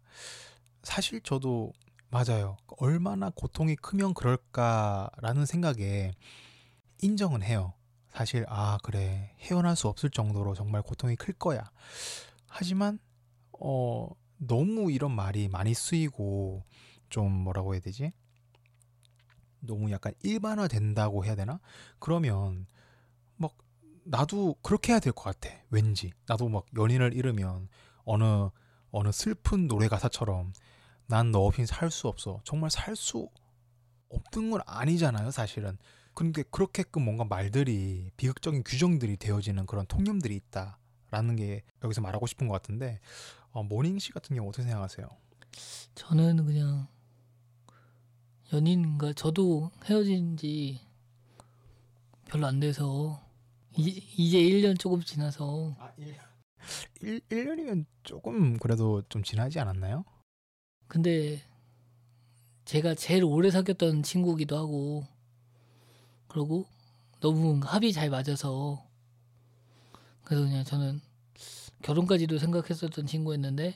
사실 0.84 1.22
저도 1.22 1.72
맞아요. 2.10 2.58
얼마나 2.78 3.30
고통이 3.30 3.76
크면 3.76 4.14
그럴까라는 4.14 5.46
생각에 5.46 6.14
인정은 7.02 7.42
해요. 7.42 7.74
사실 8.10 8.46
아 8.48 8.78
그래 8.84 9.36
헤어날 9.40 9.76
수 9.76 9.88
없을 9.88 10.10
정도로 10.12 10.54
정말 10.54 10.84
고통이 10.84 11.16
클 11.16 11.34
거야. 11.34 11.72
하지만 12.48 13.00
어 13.60 14.10
너무 14.38 14.92
이런 14.92 15.12
말이 15.12 15.48
많이 15.48 15.74
쓰이고 15.74 16.64
좀 17.10 17.32
뭐라고 17.32 17.74
해야 17.74 17.82
되지? 17.82 18.12
너무 19.60 19.90
약간 19.92 20.14
일반화 20.22 20.68
된다고 20.68 21.26
해야 21.26 21.36
되나? 21.36 21.60
그러면 22.00 22.68
막 23.38 23.56
나도 24.06 24.56
그렇게 24.62 24.92
해야 24.94 25.00
될 25.00 25.14
것 25.14 25.24
같아. 25.24 25.50
왠지 25.70 26.12
나도 26.28 26.50
막 26.50 26.66
연인을 26.76 27.14
잃으면 27.14 27.70
어느 28.06 28.50
어느 28.92 29.12
슬픈 29.12 29.68
노래 29.68 29.88
가사처럼 29.88 30.54
난 31.08 31.32
너 31.32 31.40
없이 31.40 31.66
살수 31.66 32.08
없어. 32.08 32.42
정말 32.44 32.70
살 32.70 32.96
수 32.96 33.30
없는 34.10 34.52
건 34.52 34.62
아니잖아요, 34.66 35.32
사실은. 35.32 35.78
근데 36.14 36.44
그렇게끔 36.52 37.04
뭔가 37.04 37.24
말들이 37.26 38.12
비극적인 38.18 38.64
규정들이 38.64 39.18
되어지는 39.18 39.66
그런 39.66 39.86
통념들이 39.88 40.36
있다라는 40.36 41.36
게 41.36 41.64
여기서 41.84 42.02
말하고 42.02 42.28
싶은 42.28 42.48
것 42.48 42.54
같은데 42.54 43.00
어, 43.52 43.64
모닝 43.64 43.98
씨 44.00 44.12
같은 44.12 44.36
경우 44.36 44.50
어떻게 44.50 44.64
생각하세요? 44.64 45.08
저는 45.96 46.46
그냥 46.46 46.88
연인과 48.52 49.14
저도 49.14 49.72
헤어진 49.86 50.38
지 50.38 50.80
별로 52.26 52.46
안 52.46 52.60
돼서 52.60 53.23
이, 53.76 54.04
이제 54.18 54.38
1년 54.40 54.78
조금 54.78 55.02
지나서 55.02 55.76
아, 55.80 55.92
1, 57.02 57.20
1년이면 57.30 57.86
조금 58.04 58.58
그래도 58.58 59.02
좀 59.10 59.24
지나지 59.24 59.60
않았나요? 59.60 60.06
근데 60.88 61.42
제가 62.66 62.96
제일 62.96 63.24
오래 63.24 63.50
사귀었던 63.50 64.04
친구기도 64.04 64.58
하고 64.58 65.06
그리고 66.28 66.66
너무 67.20 67.60
합이 67.64 67.94
잘 67.94 68.10
맞아서 68.10 68.86
그래서 70.24 70.46
그냥 70.46 70.64
저는 70.64 71.02
결혼까지도 71.82 72.38
생각했었던 72.38 73.06
친구였는데 73.06 73.76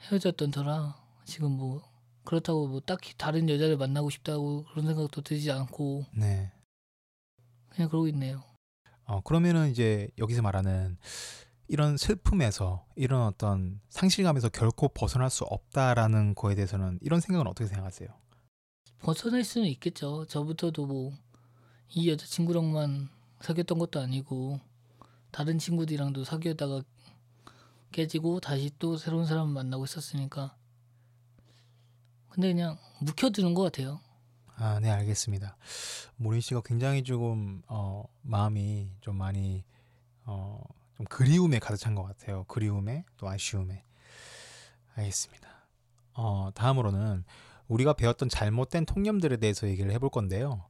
헤어졌던 0.00 0.52
저랑 0.52 0.94
지금 1.24 1.52
뭐 1.52 1.82
그렇다고 2.24 2.68
뭐 2.68 2.80
딱히 2.80 3.14
다른 3.16 3.48
여자를 3.48 3.76
만나고 3.76 4.10
싶다고 4.10 4.64
그런 4.64 4.86
생각도 4.86 5.22
들지 5.22 5.50
않고 5.50 6.06
네. 6.12 6.52
그냥 7.70 7.88
그러고 7.88 8.08
있네요. 8.08 8.49
어, 9.10 9.20
그러면은 9.22 9.70
이제 9.70 10.08
여기서 10.18 10.42
말하는 10.42 10.96
이런 11.68 11.96
슬픔에서 11.96 12.86
이런 12.96 13.22
어떤 13.22 13.80
상실감에서 13.90 14.48
결코 14.48 14.88
벗어날 14.88 15.30
수 15.30 15.44
없다라는 15.44 16.34
거에 16.34 16.54
대해서는 16.54 16.98
이런 17.02 17.20
생각은 17.20 17.46
어떻게 17.46 17.66
생각하세요? 17.68 18.08
벗어날 19.00 19.44
수는 19.44 19.68
있겠죠. 19.68 20.26
저부터도 20.26 20.86
뭐 20.86 21.30
이 21.92 22.08
여자친구랑만 22.08 23.08
사귀었던 23.40 23.78
것도 23.80 24.00
아니고 24.00 24.60
다른 25.32 25.58
친구들이랑도 25.58 26.22
사귀었다가 26.22 26.82
깨지고 27.90 28.38
다시 28.38 28.70
또 28.78 28.96
새로운 28.96 29.26
사람을 29.26 29.52
만나고 29.52 29.84
있었으니까 29.86 30.56
근데 32.28 32.52
그냥 32.52 32.78
묵혀두는 33.00 33.54
것 33.54 33.62
같아요. 33.64 34.00
아, 34.62 34.78
네, 34.78 34.90
알겠습니다. 34.90 35.56
모린 36.16 36.42
씨가 36.42 36.60
굉장히 36.62 37.02
조금 37.02 37.62
어, 37.66 38.04
마음이 38.20 38.90
좀 39.00 39.16
많이 39.16 39.64
어, 40.26 40.62
좀 40.98 41.06
그리움에 41.06 41.58
가득 41.58 41.78
찬 41.78 41.94
것 41.94 42.02
같아요. 42.02 42.44
그리움에 42.44 43.04
또 43.16 43.26
아쉬움에. 43.26 43.82
알겠습니다. 44.96 45.48
어, 46.12 46.50
다음으로는 46.54 47.24
우리가 47.68 47.94
배웠던 47.94 48.28
잘못된 48.28 48.84
통념들에 48.84 49.38
대해서 49.38 49.66
얘기를 49.66 49.90
해볼 49.92 50.10
건데요. 50.10 50.66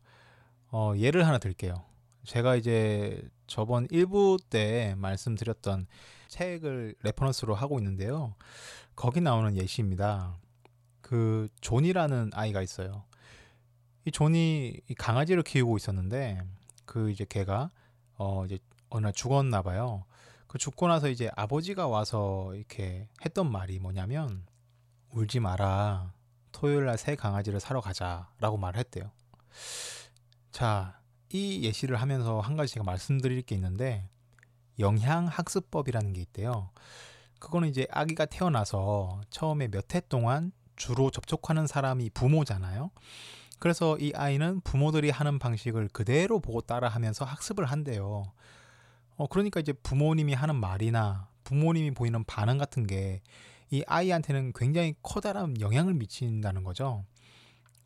어, 0.71 0.93
예를 0.97 1.27
하나 1.27 1.39
들게요. 1.39 1.83
제가 2.25 2.55
이제 2.55 3.21
저번 3.49 3.89
1부 3.89 4.41
때 4.51 4.95
말씀드렸던 4.99 5.89
책을 6.29 6.95
reference로 7.03 7.57
하고 7.57 7.81
있는데요. 7.81 8.37
거기 8.95 9.21
나오는 9.21 9.57
예시입니다. 9.57 10.39
그 11.01 11.49
존이라는 11.61 12.31
아이가 12.35 12.63
있어요. 12.63 13.03
이 14.05 14.11
존이 14.11 14.81
이 14.89 14.95
강아지를 14.95 15.43
키우고 15.43 15.77
있었는데 15.77 16.43
그 16.87 17.11
이제 17.11 17.25
걔가 17.29 17.71
어 18.17 18.45
이제 18.47 18.59
어느 18.91 19.05
날 19.05 19.13
죽었나 19.13 19.63
봐요. 19.63 20.05
그 20.47 20.59
죽고 20.59 20.89
나서 20.89 21.09
이제 21.09 21.31
아버지가 21.37 21.87
와서 21.89 22.55
이렇게 22.55 23.09
했던 23.25 23.51
말이 23.51 23.79
뭐냐면 23.79 24.45
울지 25.11 25.41
마라. 25.41 26.13
토요일 26.53 26.87
날 26.87 26.97
새 26.99 27.15
강아지를 27.15 27.61
사러 27.61 27.81
가자라고 27.81 28.57
말을 28.57 28.81
했대요. 28.81 29.11
자, 30.53 31.01
이 31.31 31.63
예시를 31.63 31.97
하면서 32.01 32.41
한 32.41 32.57
가지 32.57 32.75
제가 32.75 32.85
말씀드릴 32.85 33.43
게 33.43 33.55
있는데 33.55 34.09
영향학습법이라는 34.79 36.13
게 36.13 36.21
있대요. 36.23 36.71
그거는 37.39 37.69
이제 37.69 37.87
아기가 37.91 38.27
태어나서 38.27 39.21
처음에 39.31 39.69
몇 39.69 39.95
해 39.95 40.01
동안 40.09 40.53
주로 40.77 41.11
접촉하는 41.11 41.67
사람이 41.67 42.11
부모잖아요. 42.11 42.91
그래서 43.61 43.97
이 43.99 44.13
아이는 44.17 44.61
부모들이 44.63 45.11
하는 45.11 45.39
방식을 45.39 45.89
그대로 45.93 46.41
보고 46.41 46.61
따라하면서 46.63 47.25
학습을 47.25 47.67
한대요. 47.67 48.25
어, 49.17 49.27
그러니까 49.29 49.61
이제 49.61 49.73
부모님이 49.73 50.35
하는 50.35 50.57
말이나 50.57 51.29
부모님이 51.45 51.93
보이는 51.93 52.25
반응 52.25 52.59
같은 52.59 52.87
게 52.89 53.23
이 53.73 53.85
아이한테는 53.87 54.53
굉장히 54.55 54.95
커다란 55.03 55.55
영향을 55.61 55.95
미친다는 55.95 56.65
거죠. 56.65 57.05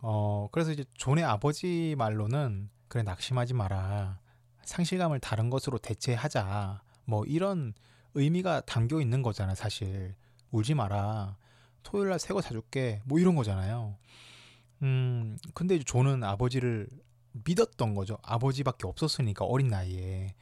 어, 0.01 0.49
그래서 0.51 0.73
이제 0.73 0.85
존의 0.95 1.25
아버지 1.25 1.95
말로는 1.99 2.71
그래 2.89 3.03
낙심하지 3.03 3.53
마라. 3.55 4.19
상실감을 4.65 5.21
다른 5.21 5.51
것으로 5.51 5.77
대체하자. 5.79 6.81
뭐 7.05 7.25
이런 7.27 7.75
의미가 8.15 8.63
담겨 8.63 9.01
있는 9.01 9.21
거잖아, 9.23 9.55
사실. 9.55 10.15
울지 10.53 10.73
마라. 10.75 11.37
토요일 11.83 12.09
날 12.09 12.17
새 12.19 12.33
거 12.33 12.41
사줄게. 12.41 13.03
뭐 13.05 13.19
이런 13.19 13.35
거잖아요. 13.35 13.97
음, 14.85 15.39
근데 15.55 15.79
존은 15.79 16.23
아버지를 16.23 16.89
믿었던 17.33 17.95
거죠. 17.95 18.19
아버지밖에 18.23 18.87
없었으니까 18.87 19.45
어린 19.45 19.69
나이에. 19.69 20.35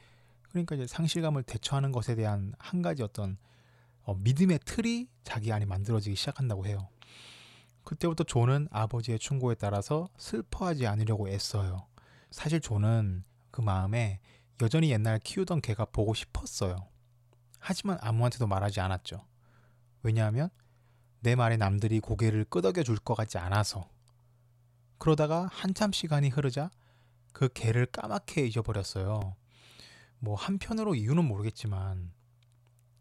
그러니까 0.49 0.75
이제 0.75 0.85
상실감을 0.85 1.43
대처하는 1.43 1.91
것에 1.91 2.13
대한 2.15 2.53
한 2.59 2.81
가지 2.81 3.01
어떤 3.01 3.37
어, 4.03 4.13
믿음의 4.15 4.59
틀이 4.65 5.07
자기 5.23 5.51
안에 5.51 5.65
만들어지기 5.65 6.15
시작한다고 6.15 6.65
해요. 6.67 6.89
그때부터 7.83 8.23
존은 8.25 8.67
아버지의 8.71 9.17
충고에 9.19 9.55
따라서 9.55 10.09
슬퍼하지 10.17 10.87
않으려고 10.87 11.29
애써요. 11.29 11.87
사실 12.31 12.59
존은 12.59 13.23
그 13.51 13.61
마음에 13.61 14.19
여전히 14.61 14.91
옛날 14.91 15.19
키우던 15.19 15.61
개가 15.61 15.85
보고 15.85 16.13
싶었어요. 16.13 16.75
하지만 17.59 17.97
아무한테도 18.01 18.45
말하지 18.47 18.81
않았죠. 18.81 19.25
왜냐하면 20.03 20.49
내 21.21 21.35
말에 21.35 21.57
남들이 21.57 21.99
고개를 22.01 22.45
끄덕여 22.45 22.83
줄 22.83 22.97
것 22.97 23.15
같지 23.15 23.37
않아서. 23.37 23.89
그러다가 25.07 25.49
한참 25.51 25.91
시간이 25.91 26.29
흐르자 26.29 26.71
그 27.33 27.49
개를 27.49 27.85
까맣게 27.87 28.47
잊어버렸어요. 28.47 29.35
뭐 30.19 30.35
한편으로 30.35 30.95
이유는 30.95 31.25
모르겠지만 31.25 32.13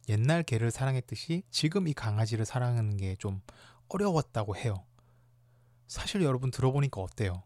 옛날 0.08 0.42
개를 0.42 0.72
사랑했듯이 0.72 1.44
지금 1.52 1.86
이 1.86 1.94
강아지를 1.94 2.44
사랑하는 2.44 2.96
게 2.96 3.14
좀 3.20 3.40
어려웠다고 3.88 4.56
해요. 4.56 4.84
사실 5.86 6.22
여러분 6.22 6.50
들어보니까 6.50 7.00
어때요? 7.00 7.44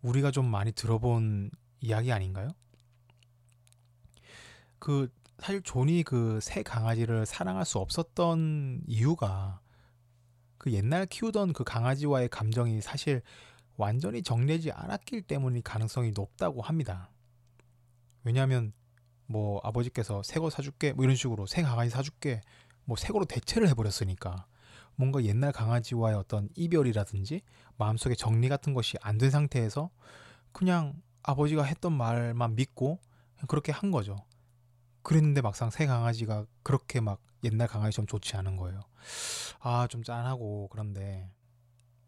우리가 0.00 0.30
좀 0.30 0.46
많이 0.46 0.72
들어본 0.72 1.50
이야기 1.80 2.10
아닌가요? 2.10 2.48
그 4.78 5.12
사실 5.40 5.60
존이 5.60 6.04
그 6.04 6.40
새 6.40 6.62
강아지를 6.62 7.26
사랑할 7.26 7.66
수 7.66 7.78
없었던 7.80 8.84
이유가 8.86 9.60
그 10.56 10.72
옛날 10.72 11.04
키우던 11.04 11.52
그 11.52 11.64
강아지와의 11.64 12.30
감정이 12.30 12.80
사실 12.80 13.20
완전히 13.76 14.22
정리되지 14.22 14.72
않았기 14.72 15.22
때문일 15.22 15.62
가능성이 15.62 16.12
높다고 16.12 16.62
합니다. 16.62 17.10
왜냐하면 18.24 18.72
뭐 19.26 19.60
아버지께서 19.64 20.22
새 20.22 20.38
거 20.40 20.50
사줄게 20.50 20.92
뭐 20.92 21.04
이런 21.04 21.16
식으로 21.16 21.46
새 21.46 21.62
강아지 21.62 21.90
사줄게 21.90 22.40
뭐 22.84 22.96
새 22.96 23.12
거로 23.12 23.24
대체를 23.24 23.68
해버렸으니까 23.70 24.46
뭔가 24.96 25.22
옛날 25.24 25.50
강아지와의 25.52 26.16
어떤 26.16 26.48
이별이라든지 26.54 27.42
마음속에 27.76 28.14
정리 28.14 28.48
같은 28.48 28.74
것이 28.74 28.96
안 29.00 29.18
된 29.18 29.30
상태에서 29.30 29.90
그냥 30.52 30.94
아버지가 31.22 31.64
했던 31.64 31.92
말만 31.94 32.54
믿고 32.54 33.00
그렇게 33.48 33.72
한 33.72 33.90
거죠. 33.90 34.16
그랬는데 35.02 35.40
막상 35.40 35.70
새 35.70 35.86
강아지가 35.86 36.46
그렇게 36.62 37.00
막 37.00 37.20
옛날 37.42 37.66
강아지처럼 37.68 38.06
좋지 38.06 38.36
않은 38.36 38.56
거예요. 38.56 38.80
아, 39.60 39.86
좀 39.88 40.02
짠하고 40.02 40.68
그런데 40.70 41.30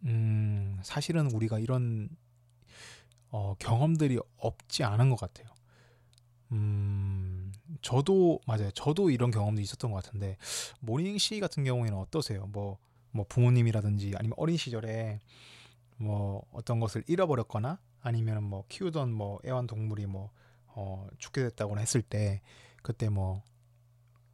음, 0.04 0.78
사실은 0.82 1.30
우리가 1.30 1.58
이런 1.58 2.08
어, 3.30 3.54
경험들이 3.58 4.18
없지 4.38 4.84
않은 4.84 5.10
것 5.10 5.18
같아요. 5.18 5.48
음, 6.52 7.52
저도 7.82 8.40
맞아요. 8.46 8.70
저도 8.70 9.10
이런 9.10 9.30
경험도 9.30 9.60
있었던 9.60 9.90
것 9.90 10.02
같은데 10.02 10.36
모닝 10.80 11.18
씨 11.18 11.40
같은 11.40 11.64
경우에는 11.64 11.98
어떠세요? 11.98 12.46
뭐, 12.46 12.78
뭐 13.10 13.26
부모님이라든지 13.28 14.14
아니면 14.16 14.34
어린 14.36 14.56
시절에 14.56 15.20
뭐 15.96 16.42
어떤 16.52 16.78
것을 16.78 17.02
잃어버렸거나 17.06 17.80
아니면 18.00 18.44
뭐 18.44 18.64
키우던 18.68 19.12
뭐 19.12 19.40
애완동물이 19.44 20.06
뭐 20.06 20.30
어, 20.68 21.08
죽게 21.18 21.42
됐다거나 21.42 21.80
했을 21.80 22.02
때 22.02 22.42
그때 22.82 23.08
뭐 23.08 23.42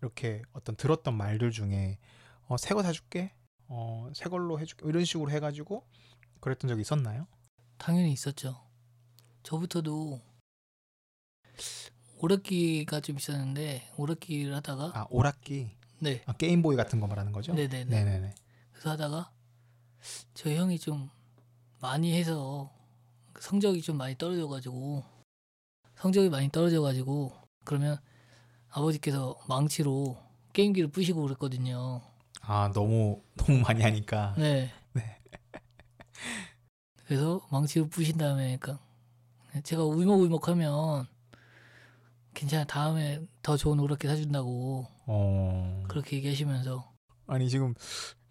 이렇게 0.01 0.43
어떤 0.53 0.77
들었던 0.77 1.17
말들 1.17 1.53
중에 1.53 1.99
어, 2.49 2.57
새거 2.57 2.83
사줄게, 2.83 3.33
어, 3.75 4.11
새 4.15 4.29
걸로 4.29 4.61
해줄게 4.61 4.87
이런 4.87 5.03
식으로 5.03 5.31
해가지고 5.31 5.83
그랬던 6.41 6.69
적이 6.69 6.83
있었나요? 6.83 7.27
당연히 7.79 8.13
있었죠. 8.13 8.61
저부터도 9.45 10.21
오락기가 12.19 13.01
좀 13.01 13.17
있었는데 13.17 13.91
오락기를 13.97 14.55
하다가 14.57 14.93
아 14.95 15.07
오락기, 15.09 15.71
네, 16.01 16.23
아, 16.27 16.35
게임보이 16.35 16.77
같은 16.77 17.01
거 17.01 17.07
말하는 17.07 17.33
거죠? 17.33 17.55
네네네. 17.55 17.85
네네네. 17.87 18.35
그래서 18.73 18.91
하다가 18.91 19.33
저 20.35 20.51
형이 20.51 20.79
좀 20.79 21.09
많이 21.81 22.13
해서 22.13 22.71
성적이 23.41 23.81
좀 23.81 23.97
많이 23.97 24.19
떨어져가지고 24.19 25.03
성적이 25.97 26.29
많이 26.29 26.51
떨어져가지고 26.51 27.33
그러면 27.65 27.99
아버지께서 28.69 29.41
망치로 29.49 30.19
게임기를 30.53 30.91
부시고 30.91 31.23
그랬거든요. 31.23 32.12
아 32.43 32.71
너무 32.75 33.23
너무 33.37 33.61
많이 33.61 33.83
하니까 33.83 34.35
네. 34.37 34.71
네. 34.93 35.19
그래서 37.07 37.41
망치로 37.51 37.89
부신 37.89 38.19
다음에 38.19 38.57
그러니까 38.59 38.85
제가 39.63 39.85
울먹울먹하면 39.85 41.07
괜찮아 42.35 42.65
다음에 42.65 43.21
더 43.43 43.57
좋은 43.57 43.79
오락기 43.79 44.07
사준다고 44.07 44.87
어 45.07 45.83
그렇게 45.89 46.17
얘기하시면서 46.17 46.93
아니 47.27 47.49
지금 47.49 47.75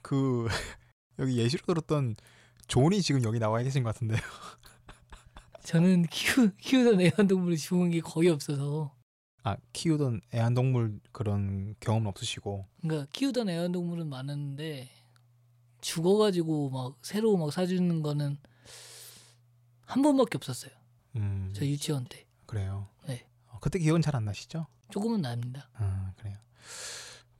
그 0.01 0.47
여기 1.19 1.37
예시로 1.37 1.63
들었던 1.65 2.15
존이 2.67 3.01
지금 3.01 3.23
여기 3.23 3.39
나와 3.39 3.61
계신 3.61 3.83
것 3.83 3.93
같은데요. 3.93 4.19
저는 5.63 6.03
키우, 6.03 6.49
키우던 6.57 7.01
애완동물을 7.01 7.57
죽은 7.57 7.91
게 7.91 7.99
거의 7.99 8.29
없어서 8.29 8.95
아 9.43 9.57
키우던 9.73 10.21
애완동물 10.33 10.99
그런 11.11 11.75
경험은 11.79 12.07
없으시고 12.07 12.65
그러니까 12.81 13.07
키우던 13.11 13.49
애완동물은 13.49 14.07
많았는데 14.07 14.89
죽어가지고 15.81 16.69
막 16.69 16.97
새로 17.01 17.35
막 17.37 17.51
사주는 17.51 18.01
거는 18.03 18.37
한 19.85 20.01
번밖에 20.01 20.37
없었어요. 20.37 20.71
음 21.15 21.51
저 21.53 21.65
유치원 21.65 22.05
때 22.05 22.25
그래요. 22.45 22.87
네. 23.07 23.25
어, 23.47 23.57
그때 23.59 23.79
기억은 23.79 24.01
잘 24.01 24.15
안 24.15 24.25
나시죠? 24.25 24.67
조금은 24.89 25.21
납니다. 25.21 25.69
아 25.73 26.13
그래요. 26.17 26.37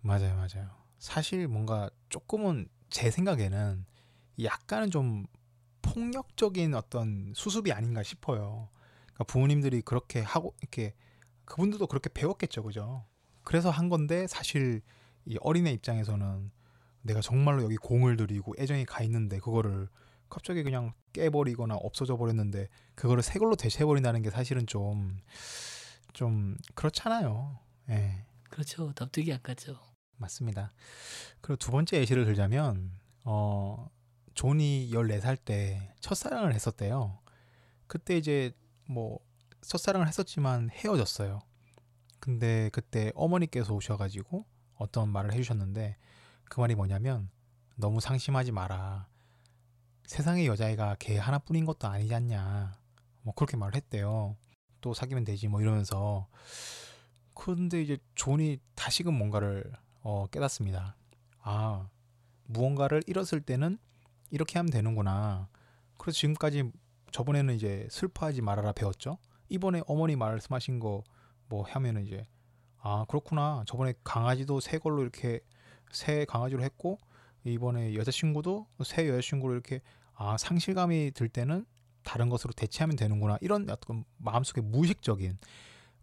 맞아요, 0.01 0.35
맞아요. 0.35 0.69
사실 0.99 1.47
뭔가 1.47 1.89
조금은 2.09 2.67
제 2.89 3.11
생각에는 3.11 3.85
약간은 4.43 4.89
좀 4.91 5.25
폭력적인 5.81 6.73
어떤 6.73 7.31
수습이 7.35 7.71
아닌가 7.71 8.03
싶어요. 8.03 8.69
그러니까 9.05 9.23
부모님들이 9.25 9.81
그렇게 9.81 10.21
하고 10.21 10.55
이렇게 10.61 10.95
그분들도 11.51 11.87
그렇게 11.87 12.09
배웠겠죠, 12.13 12.63
그죠? 12.63 13.05
그래서 13.43 13.69
한 13.69 13.89
건데 13.89 14.25
사실 14.25 14.81
이 15.25 15.37
어린애 15.41 15.73
입장에서는 15.73 16.49
내가 17.01 17.19
정말로 17.19 17.61
여기 17.63 17.75
공을 17.75 18.15
들이고 18.15 18.53
애정이 18.57 18.85
가 18.85 19.03
있는데 19.03 19.37
그거를 19.39 19.89
갑자기 20.29 20.63
그냥 20.63 20.93
깨버리거나 21.11 21.75
없어져 21.75 22.15
버렸는데 22.15 22.69
그거를 22.95 23.21
새 23.21 23.37
걸로 23.37 23.57
대체해 23.57 23.83
버린다는 23.83 24.21
게 24.21 24.29
사실은 24.29 24.65
좀좀 24.65 26.55
그렇잖아요. 26.73 27.59
예. 27.89 28.25
그렇죠. 28.49 28.93
납득이 28.97 29.33
안 29.33 29.41
갔죠. 29.43 29.77
맞습니다. 30.15 30.71
그리고 31.41 31.57
두 31.57 31.71
번째 31.71 31.97
예시를 31.97 32.23
들자면 32.23 32.93
어 33.25 33.89
존이 34.35 34.89
14살 34.93 35.37
때 35.43 35.93
첫사랑을 35.99 36.53
했었대요. 36.53 37.19
그때 37.87 38.15
이제 38.15 38.53
뭐 38.87 39.19
첫사랑을 39.61 40.07
했었지만 40.07 40.69
헤어졌어요. 40.71 41.41
근데 42.19 42.69
그때 42.71 43.11
어머니께서 43.15 43.73
오셔가지고 43.73 44.45
어떤 44.75 45.09
말을 45.09 45.33
해주셨는데 45.33 45.97
그 46.45 46.59
말이 46.59 46.75
뭐냐면 46.75 47.29
너무 47.75 47.99
상심하지 47.99 48.51
마라. 48.51 49.07
세상에 50.05 50.45
여자애가 50.45 50.97
걔 50.99 51.17
하나뿐인 51.17 51.65
것도 51.65 51.87
아니지 51.87 52.13
않냐. 52.13 52.73
뭐 53.21 53.33
그렇게 53.33 53.57
말을 53.57 53.75
했대요. 53.75 54.35
또 54.81 54.93
사귀면 54.93 55.23
되지 55.23 55.47
뭐 55.47 55.61
이러면서 55.61 56.27
근데 57.33 57.81
이제 57.81 57.97
존이 58.15 58.59
다시금 58.75 59.13
뭔가를 59.13 59.71
어, 60.01 60.27
깨닫습니다. 60.27 60.95
아 61.39 61.87
무언가를 62.45 63.03
잃었을 63.07 63.41
때는 63.41 63.77
이렇게 64.29 64.59
하면 64.59 64.71
되는구나. 64.71 65.47
그래서 65.97 66.17
지금까지 66.17 66.71
저번에는 67.11 67.55
이제 67.55 67.87
슬퍼하지 67.89 68.41
말아라 68.41 68.73
배웠죠. 68.73 69.17
이번에 69.51 69.81
어머니 69.87 70.15
말씀하신 70.15 70.79
거 70.79 71.03
뭐 71.51 71.63
하면은 71.63 72.05
이제 72.05 72.25
아 72.77 73.05
그렇구나. 73.09 73.63
저번에 73.67 73.93
강아지도 74.05 74.61
새 74.61 74.79
걸로 74.79 75.01
이렇게 75.01 75.41
새 75.91 76.23
강아지로 76.25 76.63
했고 76.63 76.97
이번에 77.43 77.93
여자친구도 77.93 78.67
새 78.85 79.07
여자친구로 79.09 79.51
이렇게 79.53 79.81
아 80.15 80.37
상실감이 80.37 81.11
들 81.11 81.27
때는 81.27 81.65
다른 82.03 82.29
것으로 82.29 82.53
대체하면 82.53 82.95
되는구나. 82.95 83.37
이런 83.41 83.69
어떤 83.69 84.05
마음속에 84.17 84.61
무의식적인 84.61 85.37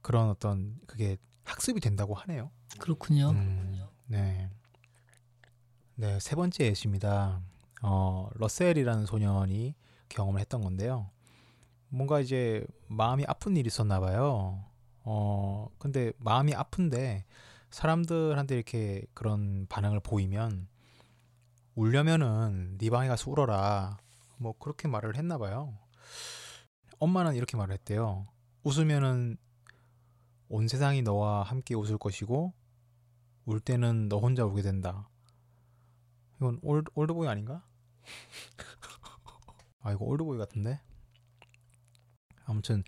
그런 0.02 0.28
어떤 0.28 0.78
그게 0.86 1.16
학습이 1.44 1.80
된다고 1.80 2.14
하네요. 2.14 2.50
그렇군요. 2.78 3.30
음, 3.30 3.82
네. 4.06 4.50
네, 5.94 6.20
세 6.20 6.36
번째 6.36 6.66
예시입니다. 6.66 7.40
어, 7.82 8.28
러셀이라는 8.34 9.06
소년이 9.06 9.74
경험을 10.10 10.40
했던 10.40 10.60
건데요. 10.60 11.10
뭔가 11.88 12.20
이제 12.20 12.66
마음이 12.88 13.24
아픈 13.26 13.56
일이 13.56 13.66
있었나 13.68 14.00
봐요. 14.00 14.64
어, 15.04 15.68
근데 15.78 16.12
마음이 16.18 16.54
아픈데 16.54 17.24
사람들한테 17.70 18.54
이렇게 18.54 19.06
그런 19.14 19.66
반응을 19.68 20.00
보이면 20.00 20.68
울려면은 21.74 22.76
네 22.78 22.90
방에 22.90 23.08
가서 23.08 23.30
울어라. 23.30 23.98
뭐 24.36 24.54
그렇게 24.58 24.88
말을 24.88 25.16
했나 25.16 25.38
봐요. 25.38 25.78
엄마는 26.98 27.34
이렇게 27.34 27.56
말을 27.56 27.74
했대요. 27.74 28.26
웃으면은 28.64 29.36
온 30.48 30.68
세상이 30.68 31.02
너와 31.02 31.42
함께 31.42 31.74
웃을 31.74 31.98
것이고 31.98 32.52
울 33.46 33.60
때는 33.60 34.08
너 34.08 34.18
혼자 34.18 34.44
울게 34.44 34.62
된다. 34.62 35.08
이건 36.36 36.58
올, 36.62 36.84
올드보이 36.94 37.28
아닌가? 37.28 37.64
아 39.80 39.92
이거 39.92 40.04
올드보이 40.04 40.38
같은데? 40.38 40.80
아무튼 42.48 42.82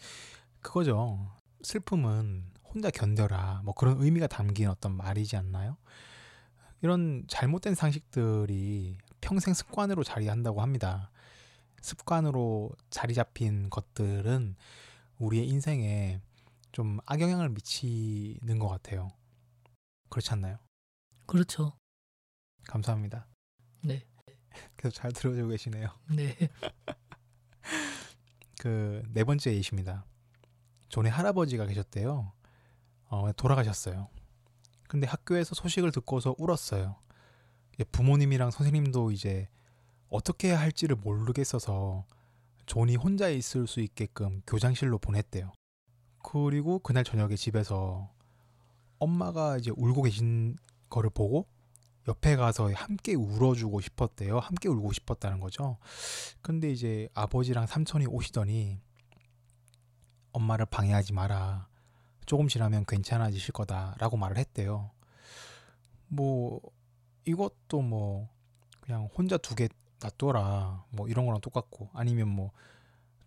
그거죠. 0.61 1.31
슬픔은 1.63 2.51
혼자 2.65 2.91
견뎌라. 2.91 3.63
뭐 3.65 3.75
그런 3.75 4.01
의미가 4.01 4.27
담긴 4.27 4.69
어떤 4.69 4.97
말이지 4.97 5.37
않나요? 5.37 5.77
이런 6.83 7.25
잘못된 7.29 7.75
상식들이 7.75 8.97
평생 9.21 9.53
습관으로 9.53 10.03
자리한다고 10.03 10.63
합니다. 10.63 11.11
습관으로 11.83 12.73
자리 12.89 13.15
잡힌 13.15 13.69
것들은 13.71 14.57
우리의 15.19 15.47
인생에 15.49 16.21
좀 16.73 16.99
악영향을 17.05 17.51
미치는 17.51 18.59
것 18.59 18.69
같아요. 18.69 19.11
그렇지 20.09 20.31
않나요? 20.33 20.59
그렇죠. 21.27 21.73
감사합니다. 22.67 23.27
네. 23.83 24.05
계속 24.79 24.95
잘 24.95 25.13
들어주고 25.13 25.49
계시네요. 25.49 25.89
네. 26.15 26.37
그 28.61 29.03
네 29.15 29.25
번째 29.25 29.55
예시입니다. 29.55 30.05
존의 30.91 31.11
할아버지가 31.11 31.65
계셨대요. 31.65 32.31
어, 33.09 33.33
돌아가셨어요. 33.33 34.09
근데 34.87 35.07
학교에서 35.07 35.55
소식을 35.55 35.93
듣고서 35.93 36.35
울었어요. 36.37 36.97
부모님이랑 37.91 38.51
선생님도 38.51 39.13
이제 39.13 39.49
어떻게 40.11 40.49
해야 40.49 40.61
할지를 40.61 40.97
모르겠어서 40.97 42.05
존이 42.67 42.97
혼자 42.97 43.31
있을 43.31 43.67
수 43.67 43.81
있게끔 43.81 44.43
교장실로 44.47 44.99
보냈대요. 44.99 45.53
그리고 46.23 46.81
그날 46.81 47.03
저녁에 47.03 47.37
집에서 47.37 48.13
엄마가 48.99 49.57
이제 49.57 49.71
울고 49.75 50.03
계신 50.03 50.59
거를 50.91 51.09
보고 51.09 51.47
옆에 52.09 52.37
가서 52.37 52.71
함께 52.73 53.15
울어주고 53.15 53.81
싶었대요. 53.81 54.39
함께 54.39 54.69
울고 54.69 54.93
싶었다는 54.93 55.41
거죠. 55.41 55.77
근데 56.43 56.71
이제 56.71 57.09
아버지랑 57.15 57.67
삼촌이 57.67 58.07
오시더니 58.07 58.81
엄마를 60.33 60.67
방해하지 60.67 61.13
마라. 61.13 61.69
조금 62.27 62.49
지나면 62.49 62.85
괜찮아지실 62.87 63.53
거다라고 63.53 64.17
말을 64.17 64.39
했대요. 64.39 64.91
뭐 66.09 66.61
이것도 67.25 67.83
뭐 67.83 68.29
그냥 68.81 69.09
혼자 69.17 69.37
두게 69.37 69.69
놔둬라. 70.03 70.85
뭐 70.91 71.09
이런 71.09 71.27
거랑 71.27 71.41
똑같고 71.41 71.91
아니면 71.93 72.29
뭐 72.29 72.53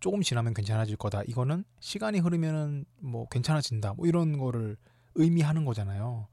조금 0.00 0.22
지나면 0.22 0.52
괜찮아질 0.52 0.96
거다. 0.96 1.22
이거는 1.22 1.64
시간이 1.80 2.18
흐르면은 2.18 2.84
뭐 2.98 3.26
괜찮아진다. 3.28 3.94
뭐 3.94 4.06
이런 4.06 4.38
거를 4.38 4.76
의미하는 5.14 5.64
거잖아요. 5.64 6.26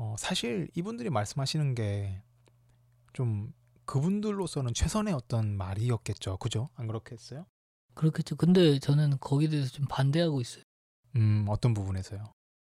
어, 0.00 0.14
사실 0.18 0.68
이분들이 0.74 1.10
말씀하시는 1.10 1.74
게 1.74 2.22
좀 3.12 3.52
그분들로서는 3.86 4.72
최선의 4.72 5.12
어떤 5.14 5.56
말이었겠죠. 5.56 6.36
그죠? 6.36 6.68
안 6.76 6.86
그렇겠어요? 6.86 7.44
그렇겠죠. 7.94 8.36
근데 8.36 8.78
저는 8.78 9.18
거기에 9.18 9.48
대해서 9.48 9.68
좀 9.70 9.84
반대하고 9.88 10.40
있어요. 10.40 10.62
음, 11.16 11.44
어떤 11.48 11.74
부분에서요? 11.74 12.22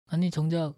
아니 0.05 0.29
정작 0.29 0.75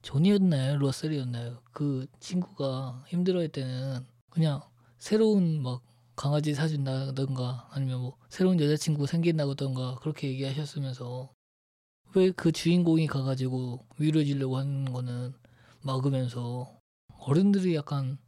존이었나요? 0.00 0.78
러셀이었나요? 0.78 1.60
그 1.72 2.06
친구가 2.20 3.04
힘들어할 3.08 3.48
때는 3.48 4.06
그냥 4.30 4.62
새로운 4.98 5.62
막 5.62 5.82
강아지 6.16 6.54
사준다던가 6.54 7.68
아니면 7.70 8.00
뭐 8.00 8.16
새로운 8.30 8.58
여자친구 8.58 9.06
생긴다던가 9.06 9.96
그렇게 9.96 10.28
얘기하셨으면서 10.28 11.30
왜 12.14 12.30
그 12.32 12.50
주인공이 12.50 13.06
가가지고 13.08 13.84
위로해주려고 13.98 14.56
하는 14.56 14.90
거는 14.90 15.34
막으면서 15.86 16.78
어른들이 17.20 17.74
약간 17.76 18.18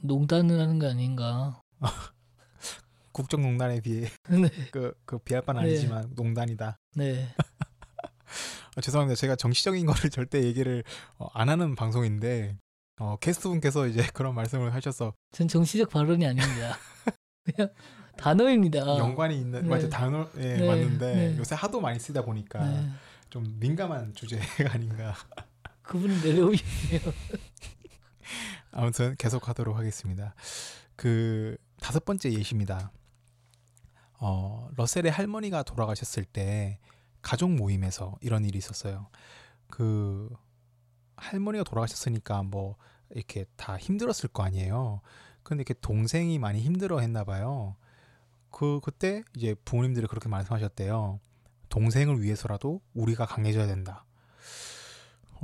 농단을 0.00 0.60
하는 0.60 0.78
게 0.78 0.86
아닌가. 0.86 1.60
국정농단에 3.12 3.80
비해 3.80 4.08
네. 4.30 4.48
그, 4.72 4.92
그 5.04 5.18
비할 5.18 5.42
바는 5.42 5.62
네. 5.62 5.68
아니지만 5.68 6.12
농단이다. 6.14 6.76
네. 6.96 7.28
아, 8.76 8.80
죄송합니다. 8.80 9.16
제가 9.16 9.36
정치적인 9.36 9.86
거를 9.86 10.10
절대 10.10 10.42
얘기를 10.42 10.82
어, 11.18 11.28
안 11.34 11.48
하는 11.48 11.74
방송인데 11.74 12.56
어, 13.00 13.16
게스트분께서 13.16 13.86
이제 13.86 14.06
그런 14.14 14.34
말씀을 14.34 14.72
하셔서 14.74 15.14
전 15.32 15.48
정치적 15.48 15.90
발언이 15.90 16.26
아닙니다. 16.26 16.76
그냥 17.44 17.70
단어입니다. 18.16 18.98
연관이 18.98 19.38
있는 19.38 19.62
네. 19.62 19.68
맞아 19.68 19.88
단어 19.88 20.28
예 20.38 20.56
네, 20.56 20.66
맞는데 20.66 21.14
네. 21.14 21.36
요새 21.38 21.54
하도 21.54 21.80
많이 21.80 21.98
쓰다 21.98 22.22
보니까 22.22 22.64
네. 22.64 22.88
좀 23.30 23.44
민감한 23.58 24.14
주제가 24.14 24.72
아닌가. 24.74 25.14
그분은 25.84 26.22
내려오셨네요. 26.22 27.12
아무튼 28.72 29.14
계속 29.16 29.48
하도록 29.48 29.76
하겠습니다. 29.76 30.34
그 30.96 31.56
다섯 31.80 32.04
번째 32.04 32.32
예시입니다. 32.32 32.90
어, 34.18 34.68
러셀의 34.76 35.10
할머니가 35.12 35.62
돌아가셨을 35.62 36.24
때 36.24 36.78
가족 37.22 37.50
모임에서 37.50 38.16
이런 38.20 38.44
일이 38.44 38.58
있었어요. 38.58 39.08
그 39.68 40.28
할머니가 41.16 41.64
돌아가셨으니까 41.64 42.42
뭐 42.42 42.76
이렇게 43.10 43.44
다 43.56 43.76
힘들었을 43.76 44.28
거 44.32 44.42
아니에요. 44.42 45.00
근데 45.42 45.60
이렇게 45.60 45.74
동생이 45.80 46.38
많이 46.38 46.60
힘들어 46.60 47.00
했나 47.00 47.24
봐요. 47.24 47.76
그 48.50 48.80
그때 48.82 49.22
이제 49.36 49.54
부모님들이 49.64 50.06
그렇게 50.06 50.28
말씀하셨대요. 50.28 51.20
동생을 51.68 52.22
위해서라도 52.22 52.80
우리가 52.94 53.26
강해져야 53.26 53.66
된다. 53.66 54.04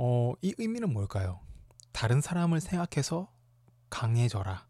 어, 0.03 0.33
이 0.41 0.55
의미는 0.57 0.91
뭘까요? 0.91 1.39
다른 1.91 2.21
사람을 2.21 2.59
생각해서 2.59 3.31
강해져라. 3.91 4.65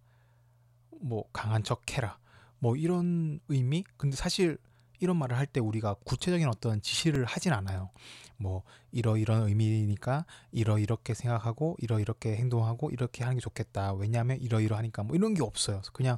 뭐 0.99 1.23
강한 1.31 1.63
척 1.63 1.83
해라. 1.95 2.19
뭐 2.59 2.75
이런 2.75 3.39
의미? 3.47 3.85
근데 3.95 4.17
사실 4.17 4.57
이런 4.99 5.15
말을 5.15 5.37
할 5.37 5.45
때 5.45 5.61
우리가 5.61 5.93
구체적인 6.03 6.49
어떤 6.49 6.81
지시를 6.81 7.23
하진 7.23 7.53
않아요. 7.53 7.91
뭐 8.35 8.63
이러 8.91 9.15
이런 9.15 9.47
의미니까 9.47 10.25
이러 10.51 10.77
이렇게 10.77 11.13
생각하고 11.13 11.77
이러 11.79 12.01
이렇게 12.01 12.35
행동하고 12.35 12.89
이렇게 12.89 13.23
하는 13.23 13.37
게 13.37 13.41
좋겠다. 13.41 13.93
왜냐하면 13.93 14.37
이러 14.41 14.59
이러하니까 14.59 15.03
뭐 15.03 15.15
이런 15.15 15.33
게 15.33 15.43
없어요. 15.43 15.81
그냥 15.93 16.17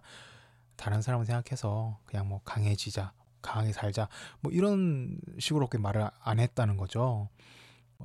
다른 0.76 1.04
사람을 1.04 1.28
생각해서 1.28 2.00
그냥 2.08 2.28
뭐 2.28 2.42
강해지자, 2.46 3.14
강하게 3.44 3.74
살자, 3.74 4.10
뭐 4.40 4.52
이런 4.52 5.20
식으로밖에 5.38 5.78
말을 5.78 6.10
안 6.20 6.40
했다는 6.40 6.78
거죠. 6.78 7.30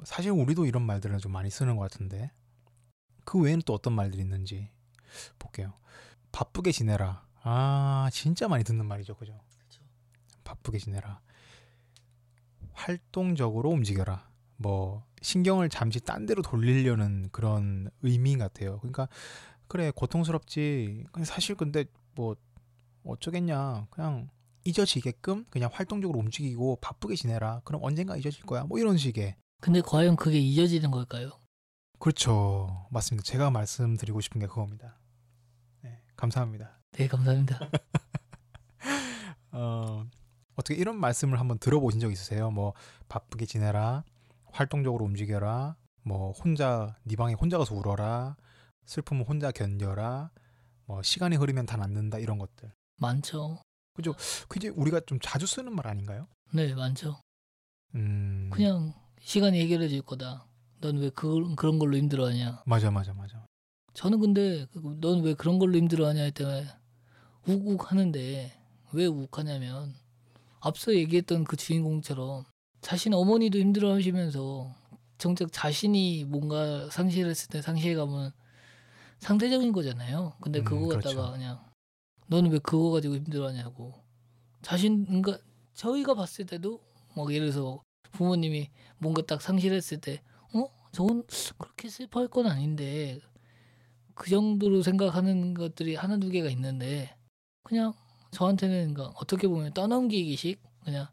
사실 0.05 0.31
우리도 0.31 0.67
이런 0.67 0.83
말들을 0.83 1.19
좀 1.19 1.33
많이 1.33 1.51
쓰는 1.51 1.77
것 1.77 1.83
같은데 1.83 2.31
그 3.25 3.39
외에는 3.41 3.63
또 3.67 3.75
어떤 3.75 3.93
말들이 3.93 4.23
있는지 4.23 4.71
볼게요. 5.39 5.75
바쁘게 6.33 6.73
지내라. 6.73 7.27
아 7.43 8.09
진짜 8.13 8.49
많이 8.49 8.65
듣는 8.65 8.87
말이죠, 8.87 9.17
그죠? 9.17 9.39
바쁘게 10.45 10.79
지내라. 10.79 11.21
활동적으로 12.73 13.71
움직여라. 13.71 14.29
뭐 14.57 15.05
신경을 15.23 15.69
잠시 15.69 16.01
딴 16.01 16.27
데로 16.27 16.43
돌리려는 16.43 17.29
그런 17.33 17.91
의미 18.03 18.37
같아요. 18.37 18.79
그러니까 18.79 19.09
그래 19.67 19.91
고통스럽지. 19.95 21.05
사실 21.25 21.55
근데 21.55 21.85
뭐 22.15 22.37
어쩌겠냐. 23.05 23.87
그냥 23.91 24.29
잊어지게끔 24.65 25.45
그냥 25.51 25.71
활동적으로 25.73 26.19
움직이고 26.19 26.77
바쁘게 26.81 27.17
지내라. 27.17 27.63
그럼 27.65 27.83
언젠가 27.85 28.17
잊어질 28.17 28.45
거야. 28.45 28.65
뭐 28.65 28.79
이런 28.79 28.97
식의. 28.97 29.37
근데 29.61 29.81
과연 29.81 30.17
그게 30.17 30.39
잊어지는 30.39 30.91
걸까요? 30.91 31.31
그렇죠. 31.99 32.87
맞습니다. 32.91 33.25
제가 33.25 33.51
말씀드리고 33.51 34.21
싶은 34.21 34.41
게 34.41 34.47
그겁니다. 34.47 34.99
네, 35.83 36.01
감사합니다. 36.17 36.81
네, 36.93 37.09
감사합니다. 37.09 37.59
어, 39.51 40.07
어떻게 40.55 40.75
이런 40.79 40.99
말씀을 41.01 41.41
한번 41.41 41.59
들어보신 41.59 42.01
적 42.01 42.13
있으세요? 42.13 42.51
뭐 42.51 42.73
바쁘게 43.09 43.47
지내라, 43.47 44.05
활동적으로 44.53 45.05
움직여라, 45.05 45.77
뭐 46.03 46.33
혼자 46.33 46.97
네 47.05 47.17
방에 47.17 47.35
혼자 47.35 47.59
가서 47.59 47.75
울어라, 47.75 48.37
슬픔은 48.87 49.25
혼자 49.25 49.51
견뎌라, 49.51 50.31
뭐 50.85 51.03
시간이 51.03 51.37
흐르면 51.37 51.67
다 51.67 51.77
낫는다 51.77 52.19
이런 52.19 52.39
것들. 52.39 52.73
많죠. 52.97 53.61
그 53.95 54.59
이제 54.59 54.69
우리가 54.69 55.01
좀 55.07 55.19
자주 55.21 55.47
쓰는 55.47 55.75
말 55.75 55.89
아닌가요? 55.89 56.29
네, 56.53 56.73
많죠. 56.75 57.21
음, 57.97 58.49
그냥 58.53 58.95
시간이 59.29 59.61
해결해 59.61 59.89
줄 59.89 60.01
거다. 60.01 60.47
넌 60.81 60.97
왜 60.97 61.11
그, 61.11 61.55
그런 61.55 61.79
걸로 61.79 61.99
힘들어하냐? 61.99 62.63
맞아, 62.65 62.91
맞아, 62.91 63.13
맞아. 63.13 63.45
저는 63.93 64.21
근데 64.21 64.65
넌 65.03 65.21
왜 65.21 65.35
그런 65.35 65.59
걸로 65.59 65.77
힘들어하냐 65.77 66.23
했더니 66.23 66.65
우욱 67.47 67.91
하는데 67.91 68.59
왜 68.93 69.07
우욱하냐면 69.07 69.95
앞서 70.61 70.95
얘기했던 70.95 71.45
그 71.45 71.57
주인공처럼 71.59 72.45
자신 72.81 73.13
어머니도 73.13 73.59
힘들어하시면서 73.59 74.75
정작 75.19 75.53
자신이 75.53 76.25
뭔가 76.25 76.89
상실했을 76.89 77.51
때 77.51 77.61
상실감은 77.61 78.31
상대적인 79.19 79.73
거잖아요. 79.73 80.37
근데 80.41 80.61
음, 80.61 80.65
그거 80.65 80.89
갖다가 80.89 81.15
그렇죠. 81.15 81.33
그냥 81.33 81.61
너는 82.29 82.51
왜 82.51 82.59
그거 82.61 82.93
가지고 82.93 83.17
힘들어하냐고 83.17 83.93
자신 84.63 85.05
그러니까 85.05 85.37
저희가 85.75 86.15
봤을 86.15 86.47
때도 86.47 86.81
뭐 87.15 87.31
예를 87.31 87.51
들어서 87.51 87.83
부모님이 88.13 88.71
뭔가 88.99 89.23
딱 89.23 89.41
상실했을 89.43 89.99
때 89.99 90.23
어? 90.55 90.69
저건 90.93 91.25
그렇게 91.59 91.89
슬퍼할 91.89 92.29
건 92.29 92.47
아닌데 92.47 93.21
그 94.15 94.31
정도로 94.31 94.83
생각하는 94.83 95.55
것들이 95.55 95.95
하나 95.95 96.17
두 96.17 96.29
개가 96.31 96.51
있는데 96.51 97.15
그냥 97.63 97.93
저한테는 98.31 98.95
그러니까 98.95 99.17
어떻게 99.19 99.47
보면 99.49 99.73
떠넘기기식 99.73 100.61
그냥 100.85 101.07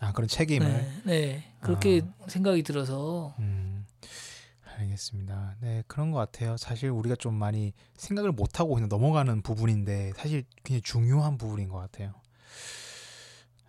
아 0.00 0.12
그런 0.12 0.28
책임을. 0.28 0.66
네, 0.66 1.02
네 1.04 1.44
그렇게 1.60 2.02
아. 2.20 2.28
생각이 2.28 2.62
들어서 2.62 3.34
음, 3.38 3.86
알겠습니다. 4.76 5.56
네, 5.60 5.82
그런 5.86 6.10
것 6.10 6.18
같아요. 6.18 6.56
사실 6.56 6.90
우리가 6.90 7.16
좀 7.16 7.34
많이 7.34 7.72
생각을 7.96 8.32
못 8.32 8.60
하고 8.60 8.74
그냥 8.74 8.88
넘어가는 8.88 9.42
부분인데 9.42 10.12
사실 10.16 10.44
굉장히 10.62 10.82
중요한 10.82 11.38
부분인 11.38 11.68
것 11.68 11.78
같아요. 11.78 12.14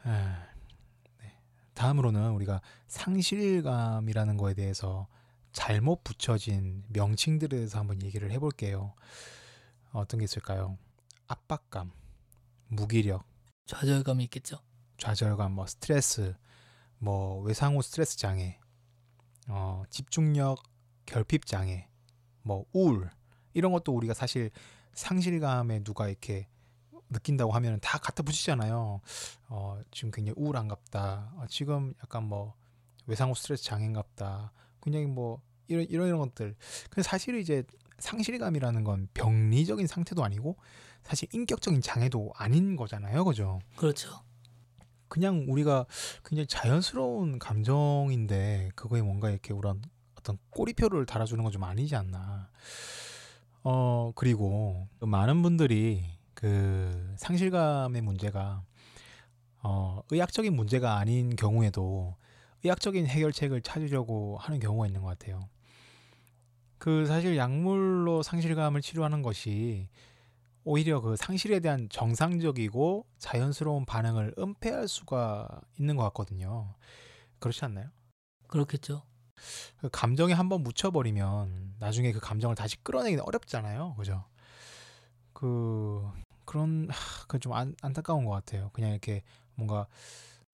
아, 0.03 0.10
네. 0.10 0.54
다음으로는 1.75 2.31
우리가 2.31 2.61
상실감이라는 2.88 4.38
거에 4.38 4.53
대해서 4.53 5.07
잘못 5.51 6.03
붙여진 6.03 6.83
명칭들에 6.89 7.55
대해서 7.55 7.79
한번 7.79 8.01
얘기를 8.01 8.31
해볼게요. 8.31 8.93
어떤 9.91 10.19
게 10.19 10.23
있을까요? 10.25 10.77
압박감, 11.27 11.91
무기력, 12.67 13.25
좌절감이 13.65 14.23
있겠죠. 14.25 14.57
좌절감, 14.97 15.53
뭐 15.53 15.67
스트레스, 15.67 16.35
뭐 16.97 17.41
외상후 17.41 17.81
스트레스 17.81 18.17
장애, 18.17 18.59
어, 19.47 19.83
집중력 19.89 20.61
결핍 21.05 21.45
장애, 21.45 21.89
뭐 22.41 22.65
우울 22.73 23.09
이런 23.53 23.71
것도 23.71 23.93
우리가 23.93 24.13
사실 24.13 24.51
상실감에 24.93 25.83
누가 25.83 26.07
이렇게 26.07 26.47
느낀다고 27.15 27.51
하면 27.54 27.80
다 27.82 27.97
갖다 27.97 28.23
붙이잖아요. 28.23 29.01
어, 29.49 29.80
지금 29.91 30.12
굉장히 30.12 30.36
우울한갑다. 30.38 31.34
어, 31.38 31.45
지금 31.49 31.93
약간 32.04 32.23
뭐 32.23 32.54
외상후 33.08 33.34
스트레스 33.36 33.63
장애인갑다. 33.63 34.51
굉장히 34.84 35.06
뭐 35.08 35.41
이런 35.67 35.86
이런 35.89 36.08
이런 36.08 36.19
것들. 36.19 36.56
근데 36.89 37.01
사실 37.01 37.36
이제 37.39 37.63
상실감이라는 37.99 38.84
건 38.84 39.08
병리적인 39.13 39.88
상태도 39.88 40.23
아니고 40.23 40.58
사실 41.04 41.28
인격적인 41.34 41.82
장애도 41.82 42.34
아닌 42.36 42.75
거잖아요. 42.75 43.23
그죠? 43.23 43.60
그렇죠. 43.78 44.10
그냥 45.08 45.45
우리가 45.47 45.86
굉장히 46.25 46.47
자연스러운 46.47 47.39
감정인데 47.39 48.71
그거에 48.75 49.01
뭔가 49.01 49.30
이렇게 49.30 49.54
우런 49.54 49.82
어떤 50.17 50.38
꼬리표를 50.49 51.06
달아주는 51.06 51.41
건 51.43 51.54
좀 51.54 51.63
아니지 51.63 51.95
않나. 51.95 52.49
어 53.63 54.12
그리고 54.15 54.88
또 54.99 55.06
많은 55.08 55.41
분들이 55.41 56.04
그 56.36 57.15
상실감의 57.17 58.02
문제가 58.02 58.63
어 59.63 60.02
의학적인 60.12 60.54
문제가 60.54 60.98
아닌 60.98 61.36
경우에도 61.36 62.15
의학적인 62.63 63.08
해결책을 63.08 63.62
찾으려고 63.62 64.38
하는 64.38 64.60
경우가 64.60 64.86
있는 64.86 65.02
것 65.02 65.08
같아요. 65.08 65.50
그 66.78 67.06
사실 67.08 67.38
약물로 67.38 68.21
상실감을 68.21 68.82
치료하는 68.82 69.21
것이 69.21 69.89
오히려 70.63 71.00
그 71.00 71.15
상실에 71.15 71.60
대한 71.60 71.88
정상적이고 71.89 73.06
자연스러운 73.17 73.86
반응을 73.86 74.36
은폐할 74.38 74.88
수가 74.88 75.62
있는 75.80 75.95
것 75.95 76.04
같거든요. 76.04 76.76
그렇지 77.39 77.63
않나요? 77.65 77.89
그렇겠죠. 78.48 79.04
그 79.78 79.89
감정에 79.91 80.34
한번 80.34 80.63
묻혀버리면 80.63 81.76
나중에 81.80 82.12
그 82.12 82.19
감정을 82.19 82.56
다시 82.56 82.78
끌어내기는 82.84 83.24
어렵잖아요. 83.24 83.95
그죠? 83.95 84.26
그 85.34 86.10
그런 86.45 86.88
그좀 87.27 87.53
안타까운 87.81 88.25
것 88.25 88.31
같아요. 88.31 88.69
그냥 88.73 88.91
이렇게 88.91 89.23
뭔가 89.55 89.88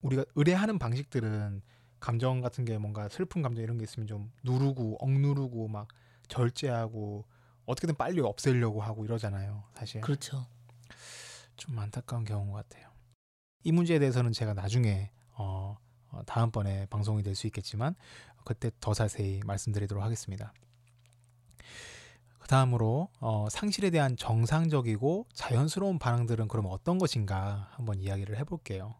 우리가 0.00 0.24
의뢰하는 0.34 0.78
방식들은 0.78 1.62
감정 2.00 2.40
같은 2.40 2.64
게 2.64 2.78
뭔가 2.78 3.08
슬픈 3.08 3.42
감정 3.42 3.62
이런 3.62 3.78
게 3.78 3.84
있으면 3.84 4.06
좀 4.06 4.32
누르고 4.42 4.96
억누르고 5.00 5.68
막 5.68 5.88
절제하고 6.28 7.24
어떻게든 7.66 7.94
빨리 7.96 8.20
없애려고 8.20 8.80
하고 8.82 9.04
이러잖아요. 9.04 9.62
사실. 9.74 10.00
그렇죠. 10.00 10.44
좀 11.56 11.78
안타까운 11.78 12.24
경우인 12.24 12.50
것 12.50 12.68
같아요. 12.68 12.90
이 13.62 13.70
문제에 13.70 13.98
대해서는 14.00 14.32
제가 14.32 14.54
나중에 14.54 15.12
어, 15.34 15.76
어 16.08 16.22
다음번에 16.26 16.86
방송이 16.86 17.22
될 17.22 17.34
수 17.36 17.46
있겠지만 17.46 17.94
그때 18.44 18.70
더 18.80 18.92
자세히 18.92 19.40
말씀드리도록 19.46 20.02
하겠습니다. 20.02 20.52
그 22.42 22.48
다음으로 22.48 23.08
어, 23.20 23.46
상실에 23.48 23.90
대한 23.90 24.16
정상적이고 24.16 25.26
자연스러운 25.32 26.00
반응들은 26.00 26.48
그럼 26.48 26.66
어떤 26.68 26.98
것인가 26.98 27.68
한번 27.70 28.00
이야기를 28.00 28.36
해볼게요. 28.38 28.96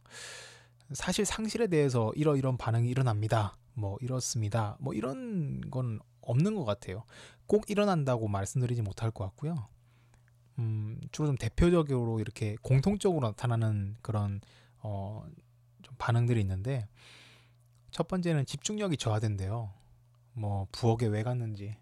사실 0.93 1.25
상실에 1.25 1.67
대해서 1.67 2.13
이러 2.15 2.37
이런 2.37 2.57
반응이 2.57 2.89
일어납니다. 2.89 3.59
뭐 3.75 3.99
이렇습니다. 4.01 4.77
뭐 4.79 4.95
이런 4.95 5.61
건 5.73 5.99
없는 6.21 6.55
것 6.55 6.65
같아요. 6.65 7.03
꼭 7.47 7.69
일어난다고 7.69 8.29
말씀드리지 8.29 8.83
못할 8.83 9.11
것 9.11 9.25
같고요. 9.25 9.67
음, 10.61 11.01
주로 11.11 11.27
좀 11.27 11.37
대표적으로 11.37 12.21
이렇게 12.21 12.57
공통적으로 12.63 13.27
나타나는 13.27 13.97
그런 14.03 14.41
어, 14.79 15.27
좀 15.83 15.97
반응들이 15.99 16.41
있는데 16.43 16.87
첫 17.91 18.07
번째는 18.07 18.47
집중력이 18.47 18.99
저하된대요. 18.99 19.73
뭐 20.35 20.69
부엌에 20.71 21.09
왜 21.09 21.25
갔는지, 21.25 21.77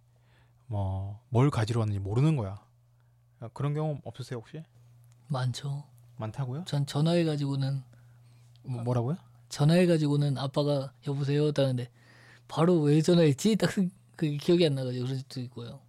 뭐 0.70 1.18
뭘 1.28 1.50
가지러 1.50 1.80
왔는지 1.80 1.98
모르는 2.00 2.36
거야. 2.36 2.60
그런 3.54 3.74
경험 3.74 4.00
없으세요 4.04 4.38
혹시? 4.38 4.62
많죠. 5.28 5.84
많다고요? 6.16 6.64
전 6.66 6.86
전화해 6.86 7.24
가지고는 7.24 7.82
뭐, 8.64 8.82
뭐라고요? 8.82 9.16
전화해 9.48 9.86
가지고는 9.86 10.36
아빠가 10.38 10.92
여보세요 11.06 11.50
하는데 11.54 11.88
바로 12.48 12.80
왜 12.80 13.00
전화했지? 13.00 13.56
딱 13.56 13.70
그 14.16 14.36
기억이 14.36 14.66
안 14.66 14.74
나가지고 14.74 15.04
그럴 15.06 15.16
수도 15.18 15.40
있고요. 15.40 15.80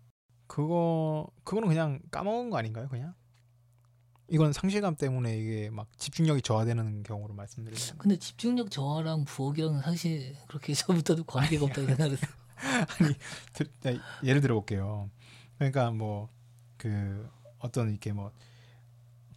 그거 0.47 1.27
그거는 1.43 1.67
그냥 1.67 1.99
까먹은 2.11 2.49
거 2.49 2.57
아닌가요, 2.57 2.87
그냥? 2.87 3.13
이건 4.29 4.53
상실감 4.53 4.95
때문에 4.95 5.37
이게 5.37 5.69
막 5.69 5.87
집중력이 5.97 6.41
저하되는 6.41 7.03
경우로 7.03 7.33
말씀드리는. 7.33 7.97
근데 7.97 8.17
집중력 8.17 8.71
저하랑 8.71 9.25
부엌이랑 9.25 9.81
사실 9.81 10.37
그렇게 10.47 10.71
저부터도 10.73 11.25
관계가 11.25 11.65
없다고 11.65 11.87
생각했어. 11.87 12.25
아니 13.00 13.15
드, 13.54 13.69
네, 13.82 14.00
예를 14.24 14.41
들어 14.41 14.56
볼게요. 14.56 15.10
그러니까 15.58 15.91
뭐 15.91 16.30
그 16.78 17.30
어떤 17.60 17.89
이렇게 17.91 18.12
뭐 18.12 18.32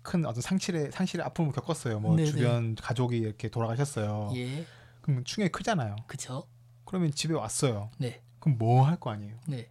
큰 0.02 0.26
어떤 0.26 0.42
상실의 0.42 0.92
상실의 0.92 1.24
아픔을 1.24 1.52
겪었어요. 1.52 1.98
뭐 1.98 2.14
네네. 2.14 2.30
주변 2.30 2.74
가족이 2.74 3.16
이렇게 3.16 3.48
돌아가셨어요. 3.48 4.32
예. 4.36 4.66
그럼 5.00 5.24
충격이 5.24 5.50
크잖아요. 5.50 5.96
그렇죠. 6.06 6.46
그러면 6.84 7.10
집에 7.10 7.32
왔어요. 7.32 7.90
네. 7.98 8.22
그럼 8.38 8.58
뭐 8.58 8.84
할 8.84 9.00
거 9.00 9.10
아니에요. 9.12 9.38
네. 9.46 9.70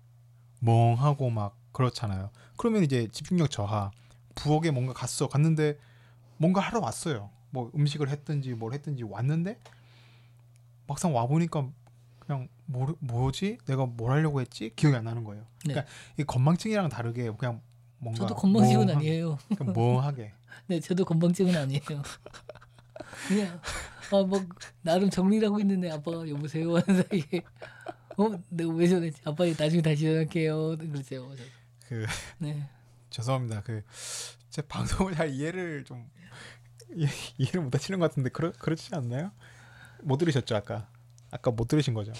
멍하고 0.59 1.29
막 1.29 1.55
그렇잖아요. 1.71 2.31
그러면 2.57 2.83
이제 2.83 3.07
집중력 3.11 3.51
저하. 3.51 3.91
부엌에 4.33 4.71
뭔가 4.71 4.93
갔어. 4.93 5.27
갔는데 5.27 5.77
뭔가 6.37 6.61
하러 6.61 6.79
왔어요. 6.79 7.29
뭐 7.51 7.69
음식을 7.75 8.09
했든지 8.09 8.55
뭘 8.55 8.73
했든지 8.73 9.03
왔는데 9.03 9.59
막상 10.87 11.13
와 11.15 11.27
보니까 11.27 11.69
그냥 12.25 12.47
뭐, 12.65 12.95
뭐지? 12.99 13.57
내가 13.65 13.85
뭘 13.85 14.11
하려고 14.11 14.41
했지? 14.41 14.71
기억이 14.75 14.95
안 14.95 15.03
나는 15.03 15.23
거예요. 15.23 15.43
네. 15.65 15.73
그러니까 15.73 15.91
이 16.17 16.23
건망증이랑 16.23 16.89
다르게 16.89 17.31
그냥 17.37 17.61
뭔가 17.99 18.19
저도 18.21 18.35
건망증은 18.35 18.87
멍하, 18.87 18.99
아니에요. 18.99 19.37
멍하게. 19.73 20.33
네, 20.67 20.79
저도 20.79 21.05
건망증은 21.05 21.55
아니에요. 21.55 21.81
그냥 23.27 23.61
아, 24.11 24.23
뭐 24.23 24.45
나름 24.81 25.09
정리를 25.09 25.45
하고 25.47 25.59
있는데 25.59 25.89
아빠가 25.89 26.27
여보세요 26.27 26.75
하는 26.77 27.03
사이에 27.09 27.43
어, 28.17 28.29
내가 28.49 28.71
왜 28.73 28.87
전했지? 28.87 29.21
아빠 29.25 29.45
나중에 29.45 29.81
다시 29.81 30.03
전할게요. 30.03 30.77
그러세요. 30.77 31.29
그 31.87 32.05
네. 32.39 32.69
죄송합니다. 33.09 33.61
그 33.61 33.83
제 34.53 34.61
방송을 34.61 35.15
잘 35.15 35.31
이해를 35.31 35.83
좀 35.83 36.07
이해를 37.39 37.61
못 37.61 37.73
하시는 37.73 37.99
것 37.99 38.07
같은데 38.07 38.29
그렇 38.29 38.51
그렇지 38.51 38.93
않나요? 38.93 39.31
못 40.03 40.17
들으셨죠 40.17 40.55
아까? 40.55 40.87
아까 41.33 41.49
못 41.49 41.67
들으신 41.67 41.95
거죠? 41.95 42.13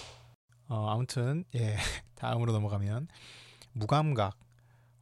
어, 0.66 0.88
아무튼 0.90 1.44
예 1.54 1.76
다음으로 2.16 2.52
넘어가면 2.52 3.06
무감각 3.72 4.36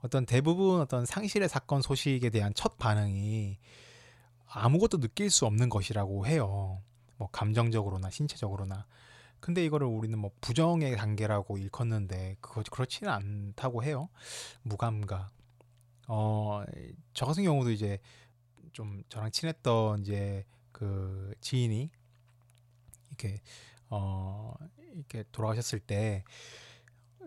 어떤 0.02 0.26
대부분 0.26 0.80
어떤 0.80 1.06
상실의 1.06 1.48
사건 1.48 1.80
소식에 1.80 2.28
대한 2.28 2.52
첫 2.54 2.76
반응이 2.78 3.58
아무것도 4.46 4.98
느낄 4.98 5.30
수 5.30 5.46
없는 5.46 5.70
것이라고 5.70 6.26
해요. 6.26 6.82
뭐 7.16 7.28
감정적으로나 7.32 8.10
신체적으로나. 8.10 8.86
근데 9.40 9.64
이거를 9.64 9.86
우리는 9.86 10.18
뭐 10.18 10.30
부정의 10.42 10.94
단계라고 10.96 11.56
일컫는데 11.56 12.36
그거 12.40 12.62
그렇지는 12.70 13.10
않다고 13.10 13.82
해요. 13.82 14.10
무감각. 14.62 15.32
어, 16.08 16.64
저 17.14 17.24
같은 17.24 17.44
경우도 17.44 17.70
이제 17.70 17.98
좀 18.72 19.02
저랑 19.08 19.30
친했던 19.30 20.00
이제 20.00 20.44
그 20.70 21.32
지인이 21.40 21.90
이렇게 23.08 23.40
어 23.94 24.54
이렇게 24.94 25.22
돌아가셨을 25.32 25.78
때 25.78 26.24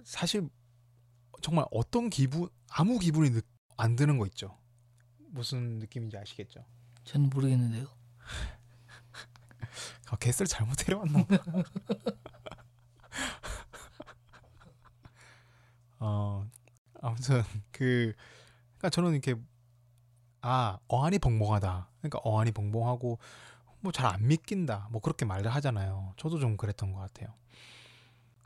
사실 0.03 0.49
정말 1.43 1.63
어떤 1.69 2.09
기분 2.09 2.49
아무 2.71 2.97
기분이 2.97 3.29
느, 3.29 3.41
안 3.77 3.95
드는 3.95 4.17
거 4.17 4.25
있죠. 4.25 4.57
무슨 5.29 5.77
느낌인지 5.77 6.17
아시겠죠? 6.17 6.65
저는 7.03 7.29
모르겠는데요. 7.29 7.87
아, 10.09 10.15
개를 10.15 10.47
잘못 10.47 10.73
데려왔나? 10.77 11.23
어 15.99 16.49
아무튼 16.99 17.43
그 17.71 18.15
그러니까 18.77 18.89
저는 18.89 19.11
이렇게 19.11 19.35
아 20.41 20.79
어안이 20.87 21.19
벙벙하다. 21.19 21.91
그러니까 21.99 22.19
어안이 22.23 22.53
벙벙하고 22.53 23.19
뭐 23.85 23.91
잘 23.91 24.07
안 24.07 24.27
믿긴다. 24.27 24.89
뭐 24.91 24.99
그렇게 25.01 25.25
말을 25.25 25.53
하잖아요. 25.55 26.13
저도 26.17 26.39
좀 26.39 26.57
그랬던 26.57 26.91
것 26.91 26.99
같아요. 26.99 27.33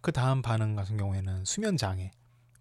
그 0.01 0.11
다음 0.11 0.41
반응 0.41 0.75
같은 0.75 0.97
경우에는 0.97 1.45
수면 1.45 1.77
장애, 1.77 2.11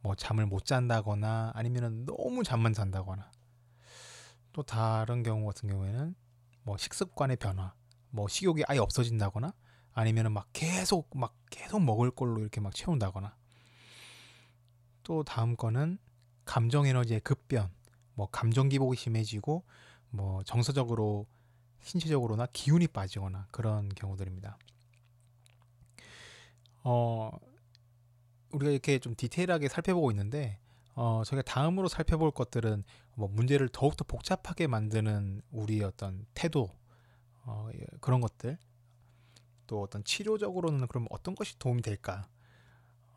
뭐 0.01 0.14
잠을 0.14 0.47
못 0.47 0.64
잔다거나 0.64 1.53
아니면은 1.55 2.05
너무 2.07 2.43
잠만 2.45 2.73
잔다거나 2.73 3.31
또 4.52 4.63
다른 4.63 5.23
경우 5.23 5.46
같은 5.46 5.69
경우에는 5.69 6.15
뭐 6.63 6.77
식습관의 6.77 7.37
변화, 7.37 7.75
뭐 8.11 8.29
식욕이 8.29 8.65
아예 8.69 8.79
없어진다거나 8.79 9.52
아니면은 9.92 10.33
막 10.33 10.48
계속 10.52 11.11
막 11.17 11.35
계속 11.50 11.81
먹을 11.83 12.11
걸로 12.11 12.40
이렇게 12.40 12.61
막 12.61 12.75
채운다거나 12.75 13.37
또 15.02 15.25
다음 15.25 15.57
거는 15.57 15.98
감정 16.44 16.87
에너지의 16.87 17.21
급변, 17.21 17.71
뭐 18.15 18.29
감정 18.31 18.69
기복이 18.69 18.96
심해지고 18.96 19.65
뭐 20.11 20.42
정서적으로 20.44 21.27
신체적으로나 21.83 22.46
기운이 22.52 22.88
빠지거나 22.88 23.46
그런 23.50 23.88
경우들입니다. 23.90 24.58
어 26.85 27.31
우리가 28.52 28.70
이렇게 28.70 28.98
좀 28.98 29.14
디테일하게 29.14 29.68
살펴보고 29.68 30.10
있는데 30.10 30.58
어 30.94 31.22
저희가 31.24 31.42
다음으로 31.42 31.88
살펴볼 31.88 32.31
것들은 32.31 32.85
뭐 33.14 33.29
문제를 33.29 33.68
더욱더 33.68 34.04
복잡하게 34.04 34.66
만드는 34.66 35.42
우리의 35.50 35.85
어떤 35.85 36.26
태도 36.35 36.70
어 37.44 37.68
예, 37.74 37.85
그런 38.00 38.20
것들 38.20 38.58
또 39.66 39.83
어떤 39.83 40.02
치료적으로는 40.02 40.87
그럼 40.88 41.06
어떤 41.10 41.35
것이 41.35 41.58
도움이 41.58 41.83
될까 41.83 42.26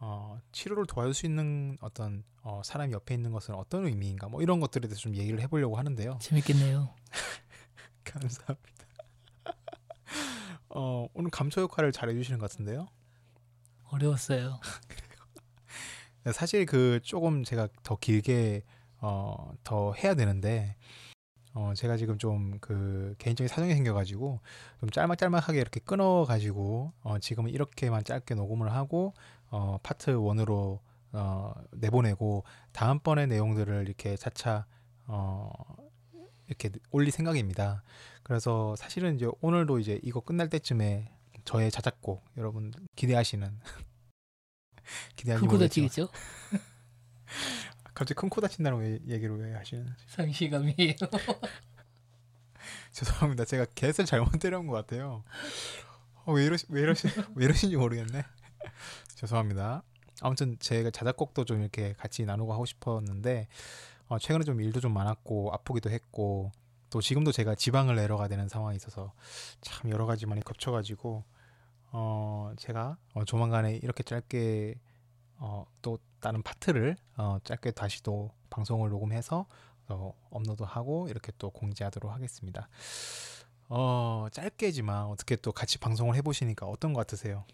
어, 0.03 0.39
치료를 0.51 0.86
도와줄 0.88 1.14
수 1.14 1.26
있는 1.28 1.78
어떤 1.80 2.24
어, 2.41 2.62
사람이 2.66 2.91
옆에 2.91 3.14
있는 3.14 3.32
것은 3.32 3.53
어떤 3.53 3.86
의미인가 3.86 4.30
뭐 4.30 4.41
이런 4.41 4.59
것들에 4.59 4.88
대해서 4.88 4.99
좀 4.99 5.16
얘기를 5.16 5.39
해보려고 5.41 5.78
하는데요. 5.78 6.18
재밌겠네요. 6.20 6.93
감사합니다. 8.14 8.86
어, 10.70 11.07
오늘 11.14 11.30
감초 11.32 11.62
역할을 11.62 11.91
잘 11.91 12.09
해주시는 12.09 12.39
것 12.39 12.49
같은데요. 12.49 12.88
어려웠어요. 13.86 14.59
사실 16.34 16.66
그 16.66 16.99
조금 17.03 17.43
제가 17.43 17.68
더 17.84 17.97
길게 17.97 18.64
어, 18.99 19.53
더 19.64 19.93
해야 19.93 20.14
되는데 20.14 20.76
어, 21.53 21.74
제가 21.76 21.97
지금 21.97 22.18
좀 22.18 22.59
그 22.62 23.16
개인적인 23.18 23.47
사정이 23.47 23.74
생겨가지고 23.74 24.39
좀 24.80 24.89
짤막짤막하게 24.89 25.59
이렇게 25.59 25.80
끊어가지고 25.82 26.93
어, 27.01 27.20
지금은 27.20 27.49
이렇게만 27.51 28.03
짧게 28.03 28.36
녹음을 28.36 28.72
하고 28.74 29.14
어, 29.49 29.78
파트 29.84 30.12
원으로 30.12 30.80
어, 31.14 31.53
내보내고 31.72 32.43
다음번의 32.72 33.28
내용들을 33.28 33.86
이렇게 33.88 34.16
차차 34.16 34.66
어, 35.07 35.51
이렇게 36.52 36.70
올릴 36.91 37.12
생각입니다. 37.12 37.82
그래서 38.24 38.76
사실은 38.76 39.16
이제 39.16 39.26
오늘도 39.39 39.80
이제 39.80 39.99
이거 40.04 40.20
끝날 40.20 40.49
때쯤에 40.49 41.10
저의 41.45 41.72
자작곡 41.72 42.24
여러분 42.38 42.74
기대하시는 42.97 43.58
기대하시는 45.16 45.49
큰코 45.49 45.58
다치겠죠? 45.58 46.10
갑자기 47.93 48.14
큰 48.16 48.30
코 48.30 48.41
다친다는 48.41 48.80
왜 48.80 48.99
얘기를 49.08 49.38
왜 49.38 49.54
하시는? 49.54 49.88
상실감이에요. 50.08 50.95
죄송합니다. 52.91 53.45
제가 53.45 53.66
개를 53.74 53.93
잘못 54.06 54.38
때려온 54.39 54.68
것 54.68 54.74
같아요. 54.74 55.24
어, 56.26 56.34
왜 56.34 56.45
이러시 56.45 56.66
왜 56.70 56.82
이러시 56.82 57.08
왜 57.36 57.45
이러신지 57.45 57.78
모르겠네. 57.78 58.24
죄송합니다. 59.16 59.84
아무튼 60.22 60.58
제가 60.60 60.91
자작곡도 60.91 61.45
좀 61.45 61.62
이렇게 61.62 61.93
같이 61.93 62.26
나누고 62.26 62.54
하고 62.54 62.66
싶었는데 62.66 63.47
어, 64.12 64.20
최근에 64.20 64.43
좀 64.43 64.59
일도 64.59 64.82
좀 64.82 64.93
많았고 64.93 65.53
아프기도 65.53 65.89
했고 65.89 66.51
또 66.89 66.99
지금도 66.99 67.32
제가 67.32 67.55
지방을 67.55 67.95
내려가 67.95 68.28
되는 68.28 68.49
상황이 68.49 68.76
있어서 68.76 69.14
참 69.62 69.89
여러 69.89 70.05
가지 70.05 70.26
많이 70.26 70.41
겹쳐가지고 70.41 71.24
어 71.93 72.51
제가 72.57 72.97
어, 73.14 73.24
조만간에 73.24 73.78
이렇게 73.78 74.03
짧게 74.03 74.76
어, 75.38 75.66
또 75.82 75.97
다른 76.20 76.43
파트를 76.43 76.97
어, 77.16 77.38
짧게 77.45 77.72
다시 77.72 78.03
또 78.03 78.32
방송을 78.49 78.89
녹음해서 78.89 79.45
어, 79.88 80.14
업로드하고 80.30 81.07
이렇게 81.07 81.32
또 81.38 81.49
공지하도록 81.49 82.12
하겠습니다. 82.12 82.68
어 83.70 84.28
짧게지만 84.34 85.05
어떻게 85.05 85.38
또 85.38 85.53
같이 85.53 85.78
방송을 85.78 86.16
해보시니까 86.18 86.66
어떤 86.66 86.91
것 86.91 86.99
같으세요? 86.99 87.45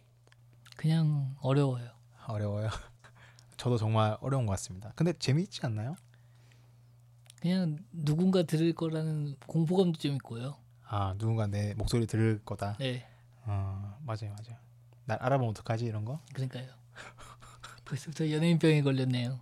그냥 0.75 1.35
어려워요. 1.39 1.91
어려워요. 2.25 2.69
저도 3.57 3.77
정말 3.77 4.17
어려운 4.21 4.47
것 4.47 4.53
같습니다. 4.53 4.91
근데 4.95 5.13
재미있지 5.13 5.63
않나요? 5.63 5.95
그냥 7.41 7.77
누군가 7.91 8.43
들을 8.43 8.73
거라는 8.73 9.35
공포감도 9.47 9.99
좀 9.99 10.13
있고요. 10.15 10.57
아 10.85 11.13
누군가 11.17 11.47
내 11.47 11.73
목소리 11.75 12.07
들을 12.07 12.41
거다. 12.43 12.77
네, 12.79 13.07
어 13.45 13.97
맞아요 14.03 14.31
맞아요. 14.31 14.57
날 15.05 15.17
알아보면 15.21 15.51
어떡하지 15.51 15.85
이런 15.85 16.05
거? 16.05 16.19
그러니까요. 16.33 16.67
벌써부터 17.85 18.31
연예인병에 18.31 18.81
걸렸네요. 18.81 19.39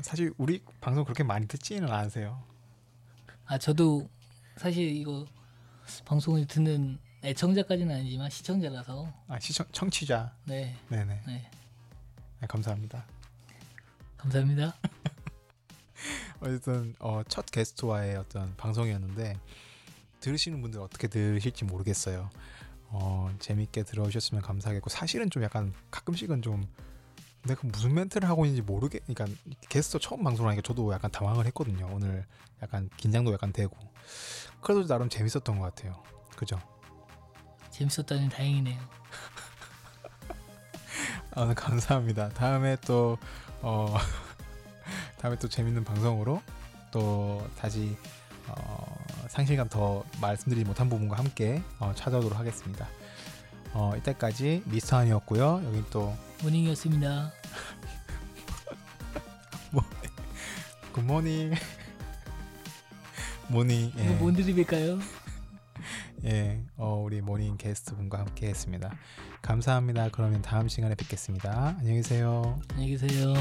사실 0.00 0.32
우리 0.38 0.62
방송 0.80 1.04
그렇게 1.04 1.22
많이 1.22 1.46
듣지는 1.46 1.90
않으세요. 1.90 2.42
아 3.46 3.58
저도 3.58 4.08
사실 4.56 4.88
이거 4.96 5.26
방송을 6.04 6.46
듣는 6.46 6.98
애청자까지는 7.24 7.94
아니지만 7.94 8.30
시청자라서 8.30 9.12
아 9.28 9.38
시청 9.38 9.66
청취자. 9.72 10.34
네, 10.46 10.76
네네. 10.88 11.22
네 11.26 11.50
네, 12.40 12.46
감사합니다. 12.46 13.04
감사합니다. 14.16 14.74
어쨌든 16.42 16.94
어, 16.98 17.22
첫 17.28 17.46
게스트와의 17.46 18.16
어떤 18.16 18.54
방송이었는데 18.56 19.38
들으시는 20.20 20.60
분들 20.60 20.80
어떻게 20.80 21.08
들으실지 21.08 21.64
모르겠어요. 21.64 22.28
어, 22.88 23.34
재밌게 23.38 23.84
들어주셨으면 23.84 24.42
감사하겠고 24.42 24.90
사실은 24.90 25.30
좀 25.30 25.42
약간 25.42 25.72
가끔씩은 25.90 26.42
좀 26.42 26.66
내가 27.44 27.60
무슨 27.64 27.94
멘트를 27.94 28.28
하고 28.28 28.44
있는지 28.44 28.62
모르게 28.62 29.00
그러니까 29.06 29.26
게스트 29.68 29.98
처음 29.98 30.22
방송하니까 30.22 30.62
저도 30.62 30.92
약간 30.92 31.10
당황을 31.10 31.46
했거든요. 31.46 31.88
오늘 31.92 32.24
약간 32.62 32.88
긴장도 32.96 33.32
약간 33.32 33.52
되고 33.52 33.76
그래도 34.60 34.86
나름 34.86 35.08
재밌었던 35.08 35.58
것 35.58 35.74
같아요. 35.74 36.00
그죠? 36.36 36.60
재밌었다니 37.70 38.28
다행이네요. 38.28 38.80
아, 41.34 41.46
네, 41.46 41.54
감사합니다. 41.54 42.28
다음에 42.30 42.76
또 42.84 43.16
어, 43.62 43.96
다음에 45.22 45.36
또 45.36 45.48
재밌는 45.48 45.84
방송으로 45.84 46.42
또 46.90 47.46
다시 47.56 47.96
어, 48.48 48.98
상실감 49.28 49.68
더 49.68 50.04
말씀드리지 50.20 50.66
못한 50.66 50.88
부분과 50.88 51.16
함께 51.16 51.62
어, 51.78 51.92
찾아오도록 51.94 52.36
하겠습니다. 52.36 52.88
어, 53.72 53.92
이때까지 53.98 54.64
미스터 54.66 54.96
한이었고요. 54.96 55.62
여기 55.64 55.84
또 55.90 56.12
모닝이었습니다. 56.42 57.32
good 60.92 61.15
morning 61.15 61.54
모닝 63.48 63.92
예, 63.96 64.08
뭔 64.16 64.34
드립일까요? 64.34 64.98
예, 66.26 66.62
어, 66.76 66.96
우리 66.96 67.20
모닝 67.20 67.56
게스트 67.56 67.94
분과 67.94 68.18
함께 68.18 68.48
했습니다. 68.48 68.92
감사합니다. 69.40 70.10
그러면 70.10 70.42
다음 70.42 70.68
시간에 70.68 70.96
뵙겠습니다. 70.96 71.76
안녕히 71.78 71.98
계세요. 71.98 72.60
안녕히 72.72 72.90
계세요. 72.90 73.32